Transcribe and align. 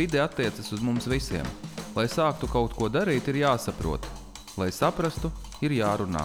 Vide 0.00 0.20
attiecas 0.20 0.72
uz 0.72 0.80
mums 0.80 1.04
visiem. 1.04 1.44
Lai 1.92 2.06
sāktu 2.08 2.48
kaut 2.48 2.72
ko 2.72 2.86
darīt, 2.88 3.26
ir 3.28 3.42
jāsaprot. 3.42 4.06
Lai 4.56 4.70
saprastu, 4.72 5.28
ir 5.60 5.74
jārunā. 5.76 6.22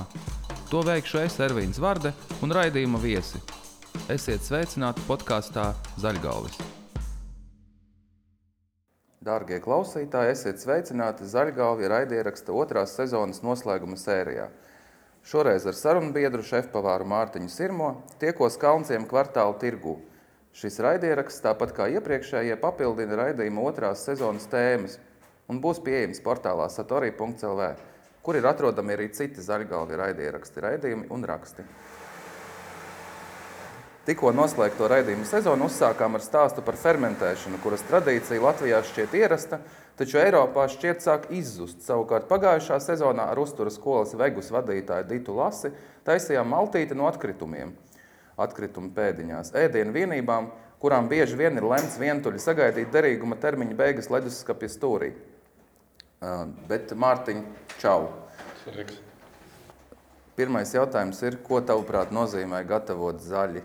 To 0.70 0.80
veikšu 0.88 1.20
es, 1.20 1.36
Ervīns 1.44 1.82
Varde 1.84 2.14
un 2.40 2.56
raidījuma 2.56 3.02
viesi. 3.04 3.42
Esiet 4.08 4.48
sveicināti 4.48 5.04
podkāstā 5.10 5.66
Zaļgalvis. 6.00 6.56
Dārgie 9.28 9.60
klausītāji, 9.60 10.38
esiet 10.38 10.64
sveicināti 10.64 11.28
Zaļgalvi 11.28 11.92
raidieraksta 11.92 12.56
otrās 12.56 12.96
sezonas 12.96 13.44
noslēguma 13.44 14.00
sērijā. 14.00 14.48
Šoreiz 15.28 15.68
ar 15.68 15.76
sarunbiedru 15.76 16.48
šefpavāru 16.48 17.12
Mārtiņu 17.12 17.52
Sirmo 17.52 17.92
tiekos 18.24 18.56
Kalnciem 18.56 19.04
kvartāla 19.04 19.60
tirgū. 19.60 20.00
Šis 20.56 20.80
raidieraksts, 20.80 21.44
tāpat 21.44 21.74
kā 21.76 21.90
iepriekšējie, 21.98 22.56
papildina 22.62 23.18
raidījuma 23.26 23.68
otrās 23.72 24.06
sezonas 24.08 24.48
tēmas– 24.52 25.00
un 25.52 25.62
būs 25.62 25.82
pieejams 25.86 26.22
portālā 26.26 26.68
satorija.clv, 26.74 27.70
kur 28.26 28.40
ir 28.40 28.48
atrodami 28.50 28.96
arī 28.96 29.10
citi 29.14 29.44
zaļgalvi 29.46 30.00
raidieraksti, 30.02 30.64
raidījumi 30.66 31.10
un 31.14 31.28
raksti. 31.30 31.66
Tikko 34.06 34.30
noslēgto 34.38 34.86
raidījumu 34.90 35.26
sezonu 35.26 35.66
uzsākām 35.66 36.18
ar 36.18 36.22
stāstu 36.22 36.62
par 36.66 36.78
fermentēšanu, 36.78 37.58
kuras 37.64 37.82
tradīcija 37.88 38.44
Latvijā 38.44 38.84
šķiet 38.86 39.16
ierasta, 39.18 39.60
taču 39.98 40.20
Eiropā 40.22 40.68
šķiet 40.70 41.02
sāk 41.02 41.26
izzust. 41.34 41.82
Savukārt 41.88 42.28
pagājušā 42.30 42.78
sezonā 42.86 43.32
ar 43.32 43.42
uzturas 43.42 43.80
skolas 43.80 44.14
vegus 44.14 44.52
vadītāju 44.54 45.10
Ditu 45.10 45.34
Lasi 45.40 45.74
taisījām 46.06 46.54
maltīti 46.54 46.98
no 46.98 47.10
atkritumiem. 47.10 47.74
Atkritumu 48.42 48.92
pēdiņās, 48.96 49.54
ēdienu 49.56 49.96
vienībām, 49.96 50.50
kurām 50.82 51.08
bieži 51.12 51.38
vien 51.40 51.56
ir 51.56 51.68
lemts 51.68 51.96
vientuļi 52.02 52.42
sagaidīt 52.44 52.92
derīguma 52.92 53.38
termiņa 53.40 53.78
beigas 53.80 54.12
leduskapja 54.12 54.70
stūrī. 54.74 55.14
Bet, 56.68 56.92
Mārtiņ, 57.00 57.44
čau! 57.80 58.10
Sveiks. 58.64 59.00
Pirmais 60.36 60.74
jautājums 60.76 61.22
ir, 61.24 61.38
ko 61.48 61.62
tavuprāt 61.64 62.12
nozīmē 62.12 62.60
gatavot 62.68 63.22
zaļi? 63.24 63.62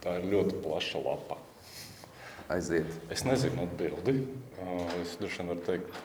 Tā 0.00 0.14
ir 0.20 0.30
ļoti 0.32 0.60
plaša 0.64 1.02
lapa. 1.04 1.36
Aiziet. 2.52 2.88
Es 3.12 3.26
nezinu 3.28 3.66
atbildi. 3.66 4.14
Es 5.02 5.18
droši 5.20 5.42
vien 5.42 5.52
varu 5.52 5.64
teikt 5.66 5.98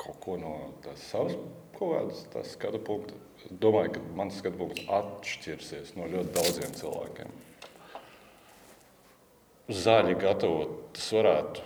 kaut 0.00 0.16
ko 0.24 0.38
no 0.40 0.54
tās 0.84 1.04
savas 1.10 1.36
kaut 1.76 1.92
kādas 2.32 2.52
skatu 2.52 2.80
punkta. 2.84 3.16
Domāju, 3.50 3.96
ka 3.96 4.02
mans 4.16 4.36
skatu 4.38 4.60
punkts 4.60 4.84
atšķirsies 4.92 5.96
no 5.98 6.06
ļoti 6.10 6.34
daudziem 6.36 6.76
cilvēkiem. 6.78 7.32
Zaļi 9.72 10.14
gatavot, 10.20 10.76
tas 10.96 11.08
varētu, 11.16 11.64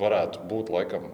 varētu 0.00 0.42
būt 0.50 0.72
laikam 0.74 1.06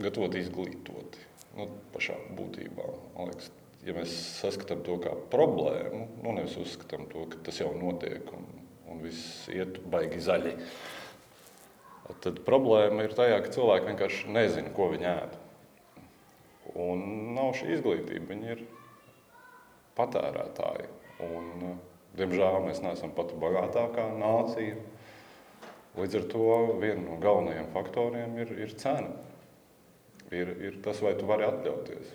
gatavot 0.00 0.34
izglītoti. 0.38 1.22
Nu, 1.56 1.68
pašā 1.94 2.16
būtībā, 2.36 2.86
man 3.16 3.30
liekas, 3.30 3.50
ja 3.86 3.94
mēs 3.96 4.12
saskatām 4.42 4.82
to 4.84 4.98
kā 5.02 5.14
problēmu, 5.32 6.02
nu, 6.22 6.34
nevis 6.36 6.56
uzskatām 6.60 7.06
to, 7.12 7.24
ka 7.32 7.40
tas 7.46 7.62
jau 7.62 7.70
notiek 7.78 8.26
un, 8.36 8.44
un 8.90 9.00
viss 9.04 9.46
iet 9.52 9.78
baigi 9.92 10.20
zaļi, 10.26 10.52
tad 12.24 12.42
problēma 12.46 13.06
ir 13.06 13.14
tajā, 13.16 13.38
ka 13.42 13.54
cilvēki 13.54 13.90
vienkārši 13.92 14.34
nezina, 14.34 14.72
ko 14.76 14.90
viņi 14.92 15.10
ēd. 15.14 15.38
Un 16.86 17.06
nav 17.36 17.54
šī 17.56 17.76
izglītība, 17.76 18.28
viņi 18.34 18.52
ir 18.52 18.66
patērētāji. 19.96 20.90
Un, 21.26 21.78
diemžēl 22.16 22.60
mēs 22.66 22.82
neesam 22.84 23.14
pati 23.16 23.38
bagātākā 23.40 24.10
nācija. 24.20 24.76
Līdz 25.96 26.18
ar 26.18 26.26
to 26.28 26.50
viena 26.82 27.00
no 27.06 27.16
galvenajiem 27.22 27.72
faktoriem 27.72 28.36
ir, 28.42 28.52
ir 28.66 28.76
cena 28.76 29.14
ir, 30.30 30.48
ir 30.60 30.78
tas, 30.82 31.00
vai 31.02 31.14
tu 31.18 31.26
vari 31.28 31.46
atļauties. 31.46 32.14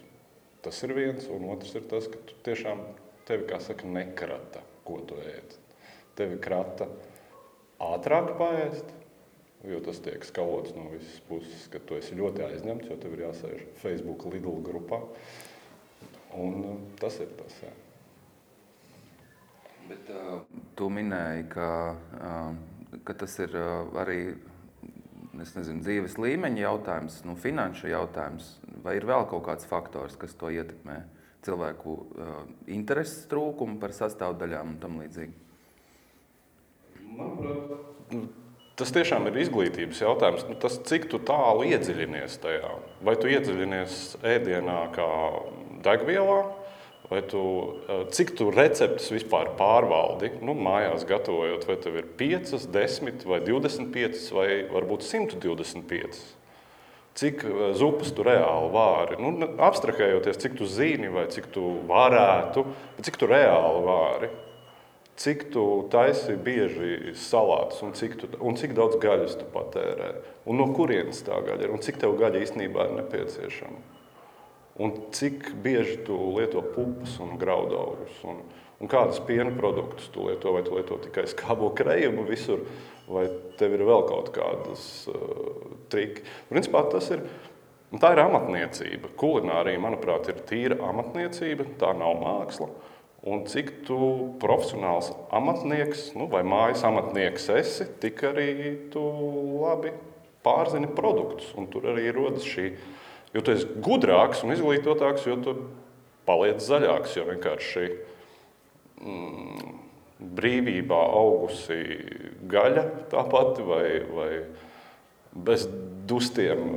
Tas 0.61 0.81
ir 0.85 0.93
viens, 0.95 1.27
un 1.33 1.47
otrs 1.51 1.73
ir 1.77 1.85
tas, 1.89 2.07
ka 2.11 2.19
tu 2.27 2.37
tiešām 2.45 2.83
tevi, 3.27 3.47
kā 3.49 3.59
saka, 3.63 3.87
nekrata, 3.89 4.63
ko 4.85 4.99
tu 5.07 5.17
ēd. 5.21 5.55
Tevi 6.17 6.37
krata 6.43 6.89
ātrāk 7.81 8.35
paēst, 8.39 8.91
jo 9.65 9.79
tas 9.85 10.01
tiek 10.03 10.25
skalots 10.25 10.75
no 10.75 10.89
visas 10.91 11.21
puses, 11.29 11.65
ka 11.71 11.81
tu 11.85 11.97
esi 11.97 12.17
ļoti 12.17 12.45
aizņemts, 12.49 12.91
jo 12.91 12.99
tev 13.01 13.15
ir 13.15 13.25
jāsēž 13.27 13.65
Facebook 13.81 14.27
Lidl 14.29 14.61
grupā. 14.65 15.01
Un 16.39 16.61
uh, 16.63 16.75
tas 16.99 17.17
ir 17.19 17.31
tas, 17.39 17.57
jā. 17.63 17.71
Bet, 19.89 20.11
uh, 20.15 20.43
tu 20.79 20.87
minēji, 20.93 21.47
ka, 21.51 21.67
uh, 22.15 22.99
ka 23.07 23.15
tas 23.23 23.35
ir 23.43 23.55
uh, 23.59 23.89
arī 23.99 24.21
nezinu, 25.35 25.81
dzīves 25.83 26.17
līmeņa 26.21 26.63
jautājums, 26.63 27.21
nu, 27.27 27.35
finanšu 27.39 27.91
jautājums, 27.91 28.53
vai 28.85 28.97
ir 28.99 29.07
vēl 29.09 29.25
kaut 29.31 29.45
kāds 29.47 29.67
faktors, 29.67 30.17
kas 30.19 30.35
to 30.37 30.51
ietekmē? 30.53 31.01
Cilvēku 31.45 31.95
uh, 31.97 32.33
intereses 32.69 33.25
trūkumu 33.31 33.79
par 33.81 33.95
sastāvdaļām 33.97 34.75
un 34.75 34.79
tam 34.83 34.99
līdzīgi. 35.01 35.33
Manuprāt, 37.11 38.29
tas 38.79 38.93
tiešām 38.93 39.25
ir 39.29 39.39
izglītības 39.41 40.03
jautājums. 40.03 40.45
Nu, 40.49 40.55
tas, 40.61 40.77
cik 40.87 41.09
tālu 41.27 41.65
iedziļinies 41.71 42.37
tajā? 42.43 42.75
Vai 43.03 43.17
tu 43.19 43.31
iedziļinies 43.31 43.97
ēdienā 44.35 44.77
kā 44.95 45.09
degvielā, 45.85 46.41
vai 47.11 47.21
tu, 47.27 47.43
eh, 47.89 48.05
cik 48.07 48.35
tu 48.39 48.49
receptes 48.51 49.09
vispār 49.11 49.51
pārvaldi, 49.59 50.31
nu, 50.41 50.55
mājās 50.55 51.03
gatavojot, 51.07 51.65
vai 51.67 51.75
tev 51.75 51.97
ir 51.99 52.05
5, 52.17 52.67
10 52.71 53.25
vai 53.27 53.41
25 53.43 54.29
vai 54.31 54.47
varbūt 54.71 55.03
125. 55.03 56.21
Cik 57.19 57.43
eh, 57.43 57.73
zupas 57.75 58.13
tu 58.15 58.23
reāli 58.23 58.71
vāri? 58.71 59.19
Nu, 59.19 59.33
abstrahējoties, 59.59 60.39
cik 60.39 60.55
tu 60.61 60.69
zini, 60.71 61.11
vai 61.11 61.27
cik 61.27 61.51
tu 61.51 61.81
varētu, 61.89 62.63
bet 62.95 63.09
cik 63.09 63.19
tu 63.19 63.27
reāli 63.27 63.83
vāri. 63.89 64.31
Cik 65.21 65.49
tu 65.53 65.63
taisi 65.91 66.33
bieži 66.39 67.11
salātus, 67.19 67.83
un 67.83 67.91
cik, 67.93 68.15
tu, 68.17 68.29
un 68.39 68.55
cik 68.57 68.71
daudz 68.73 68.95
gaļas 69.03 69.35
tu 69.37 69.45
patērē, 69.51 70.13
un 70.47 70.57
no 70.57 70.71
kurienes 70.73 71.19
tā 71.27 71.35
gaļa 71.43 71.67
ir, 71.67 71.73
un 71.75 71.83
cik 71.83 71.99
tev 72.01 72.15
gaļa 72.17 72.39
īstenībā 72.47 72.87
ir 72.87 72.95
nepieciešama. 73.03 74.00
Un 74.81 74.95
cik 75.13 75.51
bieži 75.61 75.99
tu 76.07 76.15
lieto 76.37 76.63
pupas 76.73 77.19
un 77.21 77.35
graudaugus, 77.37 78.15
un, 78.25 78.39
un 78.81 78.89
kādas 78.89 79.19
piena 79.27 79.51
produktus 79.53 80.07
tu 80.13 80.25
lieto, 80.25 80.55
vai 80.55 80.63
tu 80.65 80.73
lieto 80.77 80.97
tikai 81.03 81.27
skābo 81.29 81.69
krējumu 81.77 82.25
visur, 82.29 82.63
vai 83.11 83.27
tev 83.59 83.75
ir 83.77 83.85
vēl 83.85 84.05
kaut 84.09 84.31
kādas 84.33 84.85
uh, 85.11 85.75
triki. 85.91 86.23
Principā 86.49 86.81
tas 86.89 87.11
ir, 87.13 87.21
tā 88.01 88.13
ir 88.15 88.23
amatniecība. 88.23 89.11
Kulinārija, 89.21 89.81
manuprāt, 89.83 90.31
ir 90.31 90.41
tīra 90.49 90.79
amatniecība, 90.89 91.67
tā 91.81 91.93
nav 91.97 92.17
māksla. 92.23 92.71
Un 93.21 93.43
cik 93.45 93.83
tu 93.85 93.97
profesionāls 94.41 95.11
amatnieks 95.29 96.07
nu, 96.17 96.25
vai 96.31 96.41
mājas 96.41 96.81
amatnieks 96.87 97.51
esi, 97.53 97.85
tik 98.01 98.23
arī 98.31 98.55
tu 98.89 99.03
labi 99.61 99.93
pārzini 100.41 100.89
produktus. 100.97 101.51
Un 101.53 101.69
tur 101.69 101.85
arī 101.91 102.09
rodas 102.15 102.47
šī 102.49 102.71
Jo 103.31 103.43
tu 103.45 103.53
esi 103.55 103.67
gudrāks 103.83 104.43
un 104.43 104.51
izglītotāks, 104.55 105.27
jo 105.29 105.37
tu 105.39 105.55
paliec 106.27 106.59
zaļāks. 106.63 107.15
Jo 107.15 107.27
vienkārši 107.29 107.85
mm, 108.99 109.77
brīvībā 110.37 110.99
augusi 111.15 111.79
gaļa 112.51 112.85
tāpat 113.13 113.61
vai, 113.67 113.85
vai 114.11 114.31
bez 115.47 115.67
dustiem. 116.09 116.75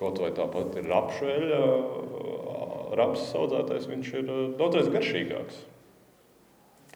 Kaut 0.00 0.16
vai 0.22 0.30
tāpat 0.32 0.78
ir 0.80 0.86
rapšveļa, 0.88 1.64
rapsas 2.96 3.34
audzētājs, 3.36 3.88
viņš 3.90 4.14
ir 4.16 4.30
daudzreiz 4.56 4.88
garšīgāks. 4.94 5.58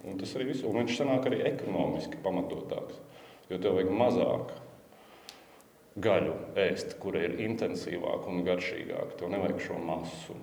Un 0.04 0.16
tas 0.20 0.32
arī 0.36 0.50
viss, 0.52 0.64
un 0.64 0.78
viņš 0.80 0.98
sanāk 1.00 1.28
arī 1.28 1.42
ekonomiski 1.48 2.20
pamatotāks, 2.24 2.96
jo 3.50 3.58
tev 3.60 3.76
vajag 3.78 3.92
mazāk 3.92 4.54
gaļu 6.02 6.34
ēst, 6.58 6.96
kura 7.02 7.22
ir 7.22 7.36
intensīvāka 7.44 8.30
un 8.30 8.44
garšīgāka. 8.46 9.18
Tev 9.20 9.30
nevajag 9.34 9.62
šo 9.62 9.78
masu. 9.78 10.36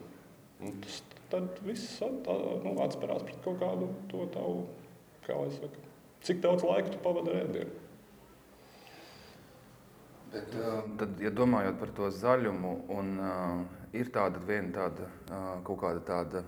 Un 0.62 0.77
tas 0.83 1.01
tad 1.31 1.62
viss 1.65 2.00
tā, 2.00 2.36
nu, 2.63 2.75
atspērās 2.83 3.24
pret 3.27 3.39
kaut 3.45 3.59
kādu 3.62 3.89
to 4.12 4.25
tavu, 4.33 4.65
kā 5.25 5.38
lai 5.38 5.51
saka, 5.56 5.86
cik 6.27 6.42
daudz 6.44 6.65
laika 6.68 6.92
tu 6.94 7.00
pavadi 7.03 7.36
ēdienu. 7.39 7.77
Bet, 10.31 10.53
uh, 10.56 10.83
tad, 11.00 11.18
ja 11.19 11.31
domājot 11.36 11.80
par 11.80 11.89
to 11.95 12.07
zaļumu, 12.15 12.71
un, 12.95 13.15
uh, 13.19 13.63
ir 13.97 14.12
tāda 14.15 14.39
viena 14.47 14.71
tāda, 14.77 15.09
uh, 15.27 15.50
kaut 15.68 15.81
kāda 15.81 16.04
tāda 16.07 16.44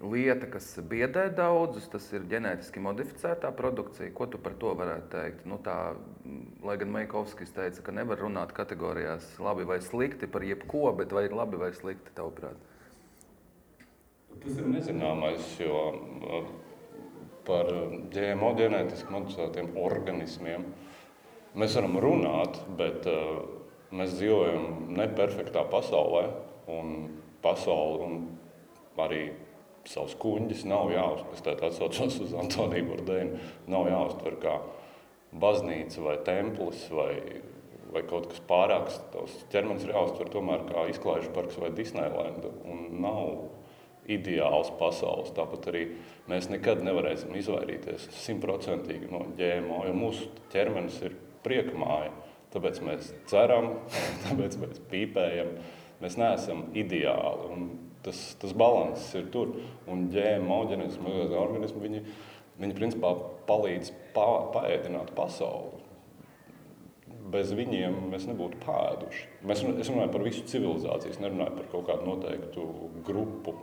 lieta, 0.00 0.46
kas 0.50 0.66
biedē 0.88 1.28
daudzus, 1.36 1.88
tas 1.90 2.04
ir 2.12 2.26
ģenētiski 2.30 2.82
modificētā 2.84 3.50
produkcija. 3.56 4.12
Ko 4.16 4.28
tu 4.30 4.40
par 4.42 4.54
to 4.60 4.74
varētu 4.78 5.10
teikt? 5.14 5.44
Nu, 5.48 5.58
tā, 5.64 5.94
lai 6.64 6.76
gan 6.80 6.92
Maikovskis 6.94 7.52
teica, 7.56 7.82
ka 7.84 7.94
nevar 7.96 8.20
runāt 8.22 8.52
kategorijās 8.56 9.26
labi 9.42 9.66
vai 9.68 9.80
slikti 9.84 10.28
par 10.30 10.44
jebko, 10.46 10.92
bet 10.98 11.14
vai 11.16 11.26
ir 11.28 11.36
labi 11.36 11.60
vai 11.60 11.72
slikti 11.76 12.14
tavuprāt? 12.16 12.58
Tas 14.38 14.58
ir 14.60 14.68
nezināmais, 14.70 15.46
jo 15.58 15.78
uh, 15.90 16.50
par 17.48 17.72
GMO 18.12 18.52
ģenētiski 18.58 19.10
modificētiem 19.10 19.72
organismiem 19.80 20.68
mēs 21.58 21.74
varam 21.78 21.96
runāt, 22.04 22.60
bet 22.78 23.08
uh, 23.10 23.40
mēs 23.90 24.18
dzīvojam 24.18 24.92
neperfektā 24.98 25.64
pasaulē. 25.72 26.28
Un 26.68 27.08
pasauli 27.40 28.04
un 28.04 28.16
arī 29.04 29.22
savus 29.88 30.16
kuģus 30.20 30.64
nav 30.68 30.92
jāuztver. 30.92 31.36
Es 31.36 31.44
tādā 31.44 31.70
atsaucos 31.70 32.18
uz 32.24 32.34
Antoniju 32.36 32.90
Bordēnu. 32.90 33.38
Nav 33.72 33.88
jāuztver 33.90 34.38
kā 34.42 34.56
baznīca 35.32 36.02
vai 36.04 36.16
templis 36.26 36.86
vai, 36.92 37.12
vai 37.92 38.02
kaut 38.08 38.28
kas 38.32 38.42
pārāks. 38.48 38.98
Tavs 39.14 39.38
ķermenis 39.52 39.86
ir 39.86 39.94
jāuztver 39.96 40.32
tomēr 40.32 40.66
kā 40.68 40.88
izklaižu 40.92 41.32
parks 41.36 41.60
vai 41.60 41.72
Disneyland. 41.76 42.44
Un 42.68 42.84
nav 43.04 43.48
ideāls 44.08 44.70
pasaules. 44.80 45.32
Tāpat 45.36 45.70
arī 45.72 45.84
mēs 46.30 46.48
nekad 46.52 46.84
nevarēsim 46.84 47.34
izvairīties 47.40 48.08
simtprocentīgi 48.24 49.10
no 49.12 49.26
ģēmo, 49.38 49.82
jo 49.88 49.96
mūsu 49.96 50.30
ķermenis 50.52 51.02
ir 51.08 51.16
priekmāja. 51.44 52.12
Tāpēc 52.52 52.80
mēs 52.84 53.12
ceram, 53.28 53.74
tāpēc 54.24 54.56
mēs 54.62 54.80
pīpējam. 54.92 55.52
Mēs 55.98 56.14
neesam 56.20 56.68
ideāli. 56.78 57.48
Un 57.52 57.64
tas, 58.06 58.20
tas 58.40 58.54
līdzsvars 58.54 59.08
ir 59.20 59.28
tur. 59.34 59.52
Un 59.90 60.08
ģēmo 60.12 60.62
ģenētiski 60.70 61.14
organismi 61.38 61.84
viņi, 61.84 62.04
viņi 62.62 62.78
principā 62.78 63.14
palīdz 63.48 63.92
pa, 64.16 64.28
paēdināt 64.54 65.14
pasauli. 65.16 65.84
Bez 67.28 67.52
viņiem 67.56 67.96
mēs 68.12 68.24
nebūtu 68.28 68.60
pēduši. 68.62 69.26
Mēs, 69.48 69.64
es 69.82 69.90
runāju 69.92 70.12
par 70.14 70.24
visu 70.24 70.44
civilizāciju, 70.48 71.12
nerunāju 71.20 71.58
par 71.58 71.68
kaut 71.74 71.88
kādu 71.90 72.08
noteiktu 72.08 72.64
grupu, 73.04 73.56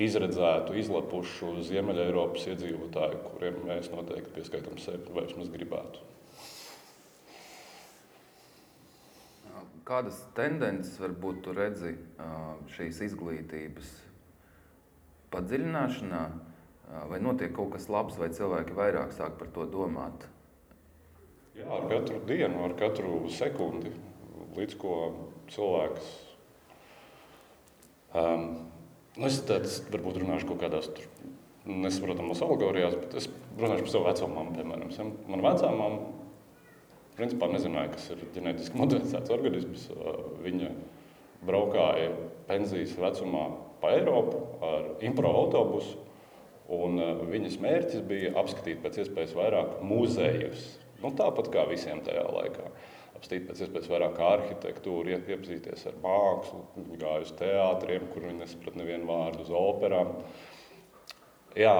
izredzētu, 0.00 0.74
izlapušu 0.80 1.52
Ziemeļ-Eiropas 1.68 2.48
iedzīvotāju, 2.50 3.20
kuriem 3.28 3.60
mēs 3.68 3.90
noteikti 3.92 4.34
pieskaitām 4.38 4.80
sevi 4.82 5.14
vai 5.14 5.26
vismaz 5.28 5.52
gribētu. 5.52 6.02
Kādas 9.90 10.20
tendences 10.36 11.00
varbūt 11.02 11.40
tu 11.42 11.52
redzi 11.56 11.96
šīs 12.76 13.00
izglītības 13.08 13.88
padziļināšanā, 15.32 16.20
vai 17.10 17.18
notiek 17.18 17.50
kaut 17.56 17.72
kas 17.74 17.88
labs, 17.90 18.14
vai 18.20 18.28
cilvēki 18.36 18.76
vairāk 18.76 19.10
sāk 19.16 19.34
par 19.40 19.50
to 19.56 19.66
domāt? 19.72 20.28
Jā, 21.58 21.66
ar 21.74 21.88
katru 21.90 22.20
dienu, 22.28 22.62
ar 22.68 22.76
katru 22.78 23.24
sekundi, 23.34 23.90
līdz 24.54 24.78
ko 24.78 24.94
cilvēks. 25.50 26.14
Um, 28.14 28.46
nu 29.18 29.26
es 29.26 29.42
tāds, 29.46 29.80
varbūt 29.90 30.22
runāšu 30.22 30.52
kaut 30.52 30.62
kādās 30.68 30.86
nesaprotamās 31.66 32.46
alegorijās, 32.46 32.94
bet 33.02 33.18
es 33.18 33.26
runāšu 33.58 33.88
par 33.88 33.94
savu 33.96 34.06
veco 34.06 34.32
mammu, 34.38 34.54
piemēram. 34.54 35.14
Mana 35.26 35.50
vecā 35.50 35.74
mamma 35.74 36.19
principā 37.20 37.50
nezināja, 37.52 37.92
kas 37.94 38.10
ir 38.14 38.24
ģenētiski 38.34 38.78
modificēts 38.82 39.34
organisms. 39.36 39.88
Viņa 40.44 40.74
braukāja 41.46 42.12
pensijas 42.48 42.96
vecumā 43.00 43.46
pa 43.80 43.94
Eiropu 43.96 44.44
ar 44.64 44.94
impro 45.06 45.32
autobusu. 45.44 45.98
Un 46.70 47.00
viņas 47.26 47.56
mērķis 47.58 48.04
bija 48.06 48.30
apskatīt 48.38 48.78
pēc 48.84 49.00
iespējas 49.02 49.34
vairāk 49.34 49.80
muzejus. 49.82 50.68
Nu, 51.00 51.10
tāpat 51.16 51.48
kā 51.50 51.64
visiem 51.66 52.02
tajā 52.06 52.22
laikā. 52.30 52.68
Apskatīt 53.16 53.48
pēc 53.48 53.64
iespējas 53.64 53.88
vairāk 53.90 54.20
arhitektūru, 54.22 55.16
iepazīties 55.16 55.82
ar 55.90 55.96
mākslu. 56.04 56.60
Gāja 57.00 57.24
uz 57.24 57.32
teātriem, 57.40 58.06
kur 58.12 58.28
viņa 58.28 58.44
nesaprata 58.44 58.78
nevienu 58.78 59.08
vārdu, 59.08 59.42
uz 59.42 59.50
operām. 59.56 60.12
Jā, 61.58 61.74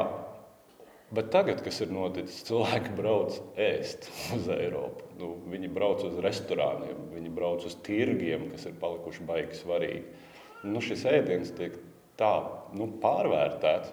Bet 1.10 1.32
tagad, 1.34 1.58
kas 1.66 1.80
ir 1.82 1.90
noticis, 1.90 2.44
cilvēki 2.46 2.92
brauc 2.94 3.34
ēst 3.58 4.06
uz 4.36 4.44
Eiropu. 4.54 5.08
Nu, 5.18 5.32
viņi 5.50 5.70
brauc 5.74 6.04
uz 6.06 6.14
restorāniem, 6.22 7.08
viņi 7.16 7.32
brauc 7.34 7.66
uz 7.66 7.74
tirgiem, 7.86 8.46
kas 8.52 8.68
ir 8.70 8.76
palikuši 8.78 9.26
baigi 9.26 9.58
svarīgi. 9.58 10.04
Nu, 10.70 10.78
šis 10.84 11.02
ēdiens 11.10 11.50
tiek 11.58 11.74
tā 12.20 12.30
nu, 12.78 12.86
pārvērtēts, 13.02 13.90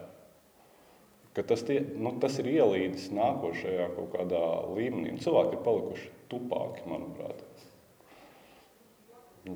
ka 1.33 1.47
tas, 1.49 1.65
tie, 1.65 1.79
nu, 1.97 2.13
tas 2.21 2.37
ir 2.41 2.51
ielīdis 2.53 3.09
nākošajā 3.17 3.89
kaut 3.95 4.13
kādā 4.13 4.43
līmenī. 4.77 5.15
Un 5.15 5.21
cilvēki 5.23 5.57
ir 5.57 5.65
palikuši 5.65 6.13
tupāki, 6.29 6.85
manuprāt. 6.91 7.46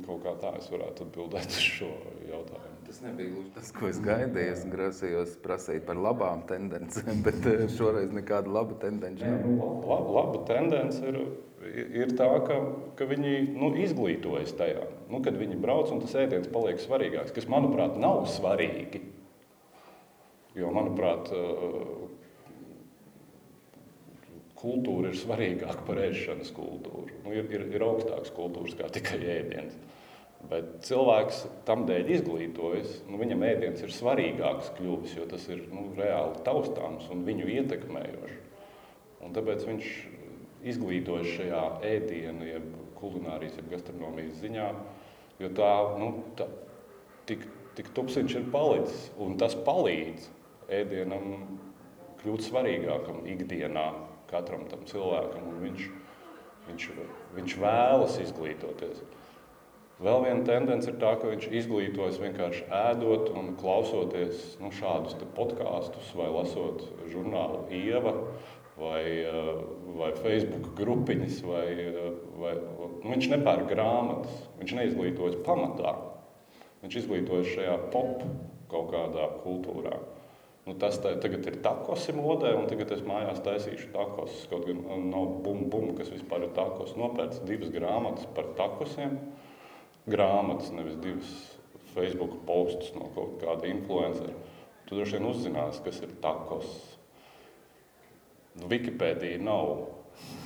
Kaut 0.05 0.21
kā 0.23 0.33
tā 0.39 0.53
es 0.59 0.69
varētu 0.71 1.07
atbildēt 1.07 1.51
uz 1.51 1.63
šo 1.77 1.89
jautājumu. 2.29 2.77
Tas 2.87 2.99
nebija 3.03 3.31
gluži 3.31 3.51
tas, 3.55 3.71
ko 3.75 3.87
es 3.87 3.99
gaidīju. 4.03 4.53
Es 4.53 4.63
grasījos 4.67 5.35
prasīt 5.43 5.85
par 5.87 5.99
labām 5.99 6.45
tendencēm, 6.49 7.21
bet 7.27 7.45
eh, 7.47 7.65
šoreiz 7.71 8.11
nekāda 8.15 8.51
laba 8.51 8.77
tendence 8.81 9.27
nav. 9.27 9.45
Nu, 9.47 9.69
laba, 9.87 10.15
laba 10.17 10.41
tendence 10.47 11.03
ir, 11.07 11.19
ir 12.03 12.15
tā, 12.19 12.29
ka, 12.47 12.59
ka 12.99 13.07
viņi 13.09 13.35
nu, 13.55 13.73
izglītojas 13.83 14.55
tajā. 14.59 14.87
Nu, 15.11 15.21
kad 15.25 15.39
viņi 15.39 15.59
brauc 15.61 15.91
un 15.93 16.03
tas 16.03 16.15
ēdiens 16.23 16.51
paliek 16.51 16.79
svarīgāks, 16.83 17.35
kas 17.35 17.49
manuprāt 17.51 17.99
nav 18.01 18.25
svarīgi. 18.31 19.05
Jo, 20.55 20.71
manuprāt, 20.75 21.31
kultūra 24.61 25.09
ir 25.11 25.17
svarīgāka 25.17 25.85
par 25.87 25.99
ēšanas 26.05 26.53
kultūru. 26.55 27.09
Nu, 27.25 27.33
ir, 27.33 27.49
ir, 27.53 27.65
ir 27.73 27.85
augstākas 27.85 28.33
kultūras 28.35 28.77
kā 28.77 28.89
tikai 28.93 29.19
ēdiens. 29.19 29.75
Bet 30.49 30.79
cilvēks 30.87 31.43
tam 31.67 31.83
dēļ 31.85 32.07
izglītojas, 32.15 33.01
nu, 33.09 33.19
viņam 33.21 33.43
ēdiens 33.45 33.83
ir 33.85 33.93
svarīgāks 33.93 34.71
kļuvis, 34.77 35.13
jo 35.19 35.27
tas 35.29 35.45
ir 35.53 35.67
nu, 35.69 35.91
reāli 35.97 36.41
taustāms 36.45 37.05
un 37.13 37.21
viņu 37.27 37.49
ietekmējošs. 37.59 38.39
Un 39.21 39.35
tāpēc 39.35 39.67
viņš 39.67 39.89
izglītojas 40.71 41.29
šajā 41.35 41.61
ēdienu, 41.91 42.47
jeb 42.49 42.67
kulinārijas, 42.97 43.57
jeb 43.59 43.69
gastronomijas 43.73 44.39
ziņā, 44.41 44.67
jo 45.41 45.49
tā, 45.57 45.71
nu, 46.01 46.11
tā 46.37 46.47
tik, 47.29 47.45
tik 47.77 47.91
tupsiņš 47.97 48.37
ir 48.39 48.49
palicis, 48.53 49.09
un 49.21 49.37
tas 49.41 49.57
palīdz 49.67 50.25
ēdienam 50.73 51.59
kļūt 52.21 52.49
svarīgākam 52.49 53.25
ikdienā 53.29 53.87
katram 54.31 54.67
tam 54.71 54.85
cilvēkam, 54.89 55.49
un 55.51 55.59
viņš, 55.65 55.89
viņš, 56.69 56.87
viņš 57.37 57.57
vēlas 57.61 58.19
izglītoties. 58.23 59.03
Vēl 60.01 60.23
viena 60.23 60.41
tendence 60.47 60.89
ir 60.89 60.95
tā, 60.97 61.11
ka 61.21 61.29
viņš 61.29 61.51
izglītojas 61.59 62.17
vienkārši 62.23 62.63
ēdot 62.73 63.27
un 63.37 63.51
klausoties 63.59 64.55
nu, 64.57 64.71
šādus 64.73 65.13
podkāstus, 65.37 66.07
vai 66.17 66.31
lasot 66.33 66.87
žurnālu 67.11 67.67
Ieva, 67.69 68.15
vai, 68.81 69.03
eh, 69.21 69.51
vai 69.99 70.09
Facebook 70.17 70.71
grupiņas. 70.79 71.43
Vai, 71.45 71.67
eh, 71.73 72.09
vai, 72.41 72.55
nu, 72.55 72.89
viņš 73.11 73.29
nepērk 73.35 73.69
grāmatas, 73.69 74.47
viņš 74.59 74.73
neizglītojas 74.79 75.37
pamatā. 75.45 75.93
Viņš 76.81 76.97
izglītojas 77.03 77.53
šajā 77.53 77.77
pop 77.93 78.25
kaut 78.71 78.89
kādā 78.89 79.29
kultūrā. 79.43 79.99
Nu, 80.61 80.75
tas 80.77 80.99
tā, 81.01 81.15
tagad 81.17 81.47
ir 81.49 81.55
takos 81.65 82.03
modē, 82.13 82.51
un 82.53 82.67
tagad 82.69 82.91
es 82.93 83.01
mājās 83.05 83.41
taisīšu 83.45 83.89
takos. 83.95 84.43
Kaut 84.51 84.67
gan 84.67 84.83
nav 85.09 85.39
bum, 85.45 85.63
bum, 85.73 85.87
kas 85.97 86.11
vispār 86.13 86.45
ir 86.45 86.53
takos. 86.57 86.93
Nopērts 86.99 87.41
divas 87.47 87.71
grāmatas 87.73 88.27
par 88.35 88.51
takosiem. 88.59 89.17
Grāmatas, 90.05 90.69
nevis 90.75 90.99
divas 91.01 91.31
Facebook 91.95 92.37
postus 92.45 92.93
no 92.93 93.09
kaut 93.15 93.39
kāda 93.41 93.69
influencera. 93.71 94.35
Tu 94.85 94.97
droši 94.97 95.17
vien 95.17 95.29
uzzināsi, 95.31 95.81
kas 95.85 95.97
ir 96.05 96.13
takos. 96.21 96.69
Wikipēdija 98.61 99.41
nav, 99.41 99.87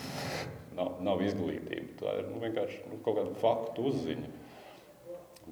nav, 0.80 0.96
nav 1.04 1.24
izglītība. 1.28 1.92
Tā 2.00 2.18
ir 2.22 2.32
nu, 2.32 2.40
vienkārši 2.46 2.82
nu, 2.88 3.04
kaut 3.04 3.20
kāda 3.20 3.36
faktu 3.44 3.90
uzziņa. 3.92 4.32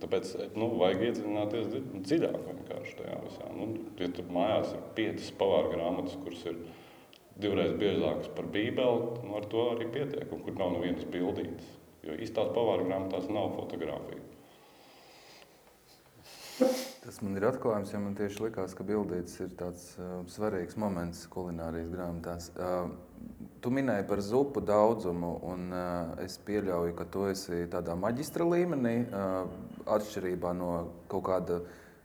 Tāpēc 0.01 0.31
nu, 0.57 0.71
vajag 0.79 1.03
iedziļināties 1.07 1.67
dziļāk 2.07 2.39
vienkārši 2.47 2.95
tajā 2.97 3.19
visā. 3.27 3.49
Nu, 3.53 3.67
ja 4.01 4.09
tur 4.15 4.31
mājās 4.33 4.73
ir 4.73 4.81
piecas 4.97 5.29
pavāra 5.37 5.69
grāmatas, 5.75 6.17
kuras 6.23 6.41
ir 6.49 6.57
divreiz 7.43 7.75
biežākas 7.77 8.31
par 8.33 8.49
Bībeli, 8.53 9.23
nu, 9.23 9.35
ar 9.37 9.47
to 9.51 9.69
arī 9.75 9.89
pietiek, 9.93 10.27
un 10.33 10.41
kur 10.45 10.57
nav 10.57 10.73
nevienas 10.75 11.05
bildītas. 11.13 11.73
Jo 12.03 12.17
īstās 12.19 12.49
pavāra 12.55 12.87
grāmatās 12.89 13.29
nav 13.31 13.53
fotografija. 13.55 14.23
Tas 17.03 17.17
man 17.19 17.35
ir 17.35 17.43
atklājums, 17.47 17.91
jo 17.91 17.99
man 17.99 18.13
tieši 18.15 18.45
likās, 18.45 18.73
ka 18.77 18.85
bildītes 18.87 19.35
ir 19.43 19.49
tāds 19.59 19.89
uh, 19.99 20.21
svarīgs 20.31 20.77
moments 20.79 21.25
kulinārijas 21.33 21.89
grāmatās. 21.91 22.49
Uh, 22.55 22.93
tu 23.63 23.71
minēji 23.73 24.05
par 24.07 24.21
zupu 24.23 24.61
daudzumu, 24.63 25.33
un 25.49 25.65
uh, 25.73 26.13
es 26.23 26.37
pieļauju, 26.47 26.93
ka 26.99 27.07
tu 27.11 27.25
esi 27.31 27.65
tādā 27.73 27.97
maģistra 27.99 28.47
līmenī, 28.47 28.95
uh, 29.09 29.49
atšķirībā 29.89 30.53
no 30.57 30.73
kaut 31.11 31.25
kāda 31.27 31.61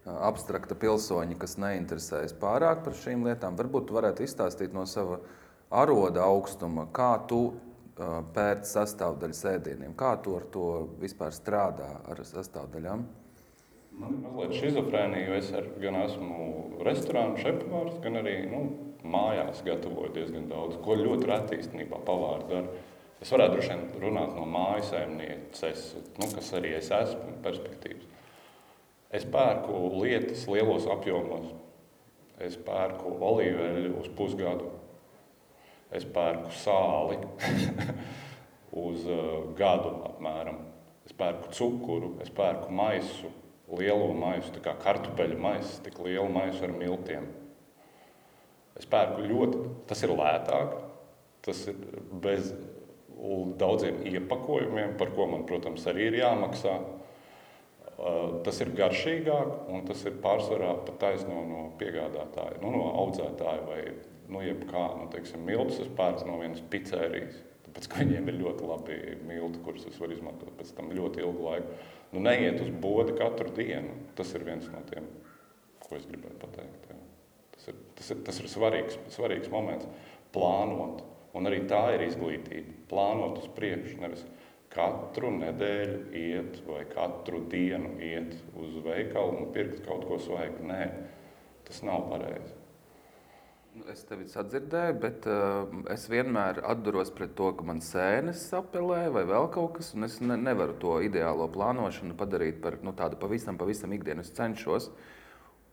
abstrakta 0.09 0.77
pilsoņa, 0.79 1.37
kas 1.41 1.59
neinteresējas 1.61 2.35
pārāk 2.41 2.85
par 2.85 2.97
šīm 2.97 3.27
lietām. 3.29 3.59
Varbūt 3.59 3.89
tu 3.89 3.99
varētu 3.99 4.25
izstāstīt 4.25 4.75
no 4.77 4.87
sava 4.89 5.21
aroda 5.69 6.25
augstuma, 6.25 6.87
kā 6.97 7.13
tu 7.29 7.41
uh, 7.51 8.21
pērci 8.35 8.73
sastāvdaļas 8.73 9.45
ēdieniem, 9.53 9.95
kā 9.99 10.15
tu 10.25 10.37
ar 10.39 10.47
to 10.53 10.69
vispār 11.03 11.35
strādā 11.37 11.91
ar 12.09 12.23
sastāvdaļām. 12.25 13.05
Man 13.99 14.15
ir 14.15 14.21
mazliet 14.23 14.55
schizofrēnija, 14.61 15.27
jo 15.27 15.39
es 15.41 15.49
ar, 15.59 15.65
gan 15.83 15.97
esmu 16.05 16.83
restorānu 16.87 17.41
šefpavārs, 17.43 17.97
gan 18.05 18.21
arī 18.21 18.37
nu, 18.47 18.61
mājās 19.03 19.65
gatavoju 19.67 20.13
diezgan 20.15 20.47
daudz, 20.51 20.79
ko 20.85 20.95
ļoti 20.99 21.27
reti 21.27 21.59
īstenībā 21.59 21.99
pavāri 22.07 22.47
dara. 22.53 22.85
Es 23.19 23.33
varētu 23.35 23.57
droši 23.57 23.73
vien 23.73 24.05
runāt 24.05 24.35
no 24.37 24.45
mājasēmnieces, 24.47 25.89
nu, 26.21 26.29
kas 26.37 26.53
arī 26.55 26.77
es 26.79 26.91
esmu 26.95 27.41
perspektīvas. 27.43 28.07
Es 29.19 29.25
pērku 29.27 29.81
lietas 30.03 30.45
lielos 30.51 30.87
apjomos. 30.93 31.51
Es 32.45 32.55
pērku 32.63 33.17
olīveļu 33.25 33.97
uz 33.99 34.11
pusgadu. 34.15 34.69
Es 35.91 36.05
pērku 36.05 36.53
sāli 36.61 37.17
uz 38.85 39.07
uh, 39.09 39.49
gadu 39.59 39.95
apmēram. 40.13 40.61
Es 41.09 41.17
pērku 41.17 41.51
cukuru, 41.57 42.13
es 42.23 42.31
pērku 42.31 42.71
maisu, 42.71 43.33
lielo 43.73 44.13
maisu, 44.15 44.53
tā 44.55 44.63
kā 44.69 44.77
kartupeļu 44.85 45.39
maisu, 45.41 45.81
tik 45.83 45.99
lielu 46.05 46.29
maisu 46.31 46.69
ar 46.69 46.75
miltiem. 46.77 47.27
Es 48.79 48.87
pērku 48.87 49.25
ļoti, 49.25 49.65
tas 49.89 50.05
ir 50.05 50.13
lētāk, 50.15 50.77
tas 51.49 51.65
ir 51.73 51.81
bez 52.23 52.53
daudziem 53.59 54.05
iepakojumiem, 54.07 54.95
par 54.99 55.13
ko 55.17 55.27
man, 55.31 55.45
protams, 55.49 55.87
arī 55.91 56.09
ir 56.11 56.21
jāmaksā. 56.21 56.77
Tas 58.47 58.61
ir 58.63 58.71
garšīgāk 58.79 59.73
un 59.75 59.83
tas 59.89 60.05
ir 60.07 60.21
pārsvarā 60.23 60.71
pat 60.87 61.01
taisno 61.03 61.41
no 61.49 61.65
piegādātāja, 61.81 62.61
nu, 62.63 62.71
no 62.77 62.85
audzētāja 63.01 63.65
vai 63.67 63.81
nu, 64.31 64.43
jebkā, 64.45 64.85
nu, 65.01 65.09
teiksim, 65.11 65.43
miltus 65.49 65.81
es 65.83 65.91
pērku 65.99 66.29
no 66.29 66.39
vienas 66.39 66.63
pizzerijas. 66.71 67.41
Tāpēc, 67.67 67.89
ka 67.91 68.01
viņiem 68.05 68.31
ir 68.31 68.39
ļoti 68.41 68.69
labi 68.69 68.99
milti, 69.29 69.61
kurus 69.65 69.89
es 69.91 69.99
varu 70.01 70.15
izmantot 70.15 70.55
pēc 70.57 70.71
tam 70.77 70.93
ļoti 70.95 71.25
ilgu 71.25 71.45
laiku. 71.45 71.75
Nu, 72.13 72.23
neiet 72.25 72.63
uz 72.65 72.71
bodi 72.81 73.17
katru 73.19 73.51
dienu. 73.57 73.97
Tas 74.17 74.31
ir 74.37 74.47
viens 74.47 74.69
no 74.73 74.81
tiem, 74.89 75.05
ko 75.83 75.99
es 75.99 76.07
gribēju 76.09 76.39
pateikt. 76.41 76.89
Jā. 76.89 76.99
Tas 77.57 77.69
ir, 77.73 77.83
tas 77.99 78.11
ir, 78.15 78.23
tas 78.29 78.41
ir 78.41 78.51
svarīgs, 78.53 78.99
svarīgs 79.13 79.53
moments 79.53 79.89
plānot. 80.33 81.03
Un 81.39 81.47
arī 81.47 81.63
tā 81.71 81.85
ir 81.95 82.03
izglītība. 82.09 82.75
Plānot 82.91 83.39
uz 83.43 83.49
priekšu, 83.55 84.01
nevis 84.03 84.25
katru 84.73 85.31
nedēļu 85.37 85.99
iet 86.19 86.61
vai 86.67 86.85
katru 86.91 87.41
dienu 87.51 87.95
iet 88.05 88.35
uz 88.59 88.79
veikalu 88.85 89.43
un 89.43 89.53
pirkt 89.55 89.85
kaut 89.87 90.07
ko 90.09 90.19
svaigu. 90.23 90.67
Nē, 90.69 90.81
tas 91.69 91.85
nav 91.87 92.09
pareizi. 92.11 92.57
Nu, 93.79 93.85
es 93.93 94.03
tevi 94.09 94.27
sadzirdēju, 94.27 94.95
bet 94.99 95.27
uh, 95.31 95.69
es 95.95 96.09
vienmēr 96.11 96.59
atduros 96.67 97.13
pret 97.15 97.37
to, 97.39 97.53
ka 97.55 97.67
man 97.69 97.79
sēnes 97.85 98.43
apelē 98.59 99.05
vai 99.15 99.23
vēl 99.29 99.47
kaut 99.55 99.77
kas, 99.77 99.93
un 99.95 100.09
es 100.09 100.19
ne, 100.25 100.35
nevaru 100.41 100.75
to 100.83 100.97
ideālo 101.07 101.47
plānošanu 101.55 102.17
padarīt 102.19 102.59
par 102.65 102.81
nu, 102.83 102.97
tādu 102.99 103.21
pavisam, 103.21 103.61
pavisam 103.61 103.95
ikdienu. 103.95 104.27
Es 104.27 104.35
cenšos. 104.35 104.91
Uh, 104.91 105.18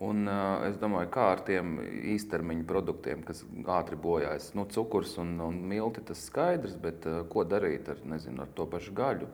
Un, 0.04 0.26
uh, 0.28 0.66
es 0.68 0.76
domāju, 0.76 1.08
kā 1.14 1.30
ar 1.32 1.42
tiem 1.48 1.78
īstermiņa 2.12 2.66
produktiem, 2.68 3.22
kas 3.24 3.46
ātri 3.78 3.96
bojājas. 3.96 4.50
Nu, 4.58 4.66
cukurs 4.68 5.14
un, 5.24 5.38
un 5.40 5.62
milti 5.70 6.04
tas 6.04 6.20
skaidrs, 6.28 6.74
bet 6.84 7.06
uh, 7.08 7.22
ko 7.32 7.46
darīt 7.48 7.88
ar, 7.94 8.02
nezinu, 8.04 8.44
ar 8.44 8.50
to 8.58 8.66
pašu 8.68 8.92
gaļu? 8.98 9.30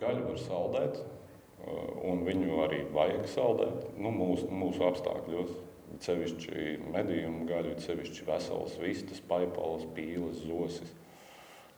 Gaļu 0.00 0.24
var 0.26 0.40
saldēt, 0.42 0.98
uh, 0.98 1.92
un 2.10 2.24
viņu 2.26 2.58
arī 2.64 2.80
vajag 2.90 3.28
saldēt 3.30 3.84
nu, 4.02 4.10
mūsu, 4.16 4.48
mūsu 4.50 4.82
apstākļos. 4.88 5.54
Cevišķi 6.02 6.80
medījumu 6.90 7.44
gaļu, 7.46 7.76
cevišķi 7.84 8.26
veselas 8.26 8.74
vistas, 8.80 9.20
paipalas, 9.28 9.84
pīles, 9.94 10.40
zosis, 10.42 10.90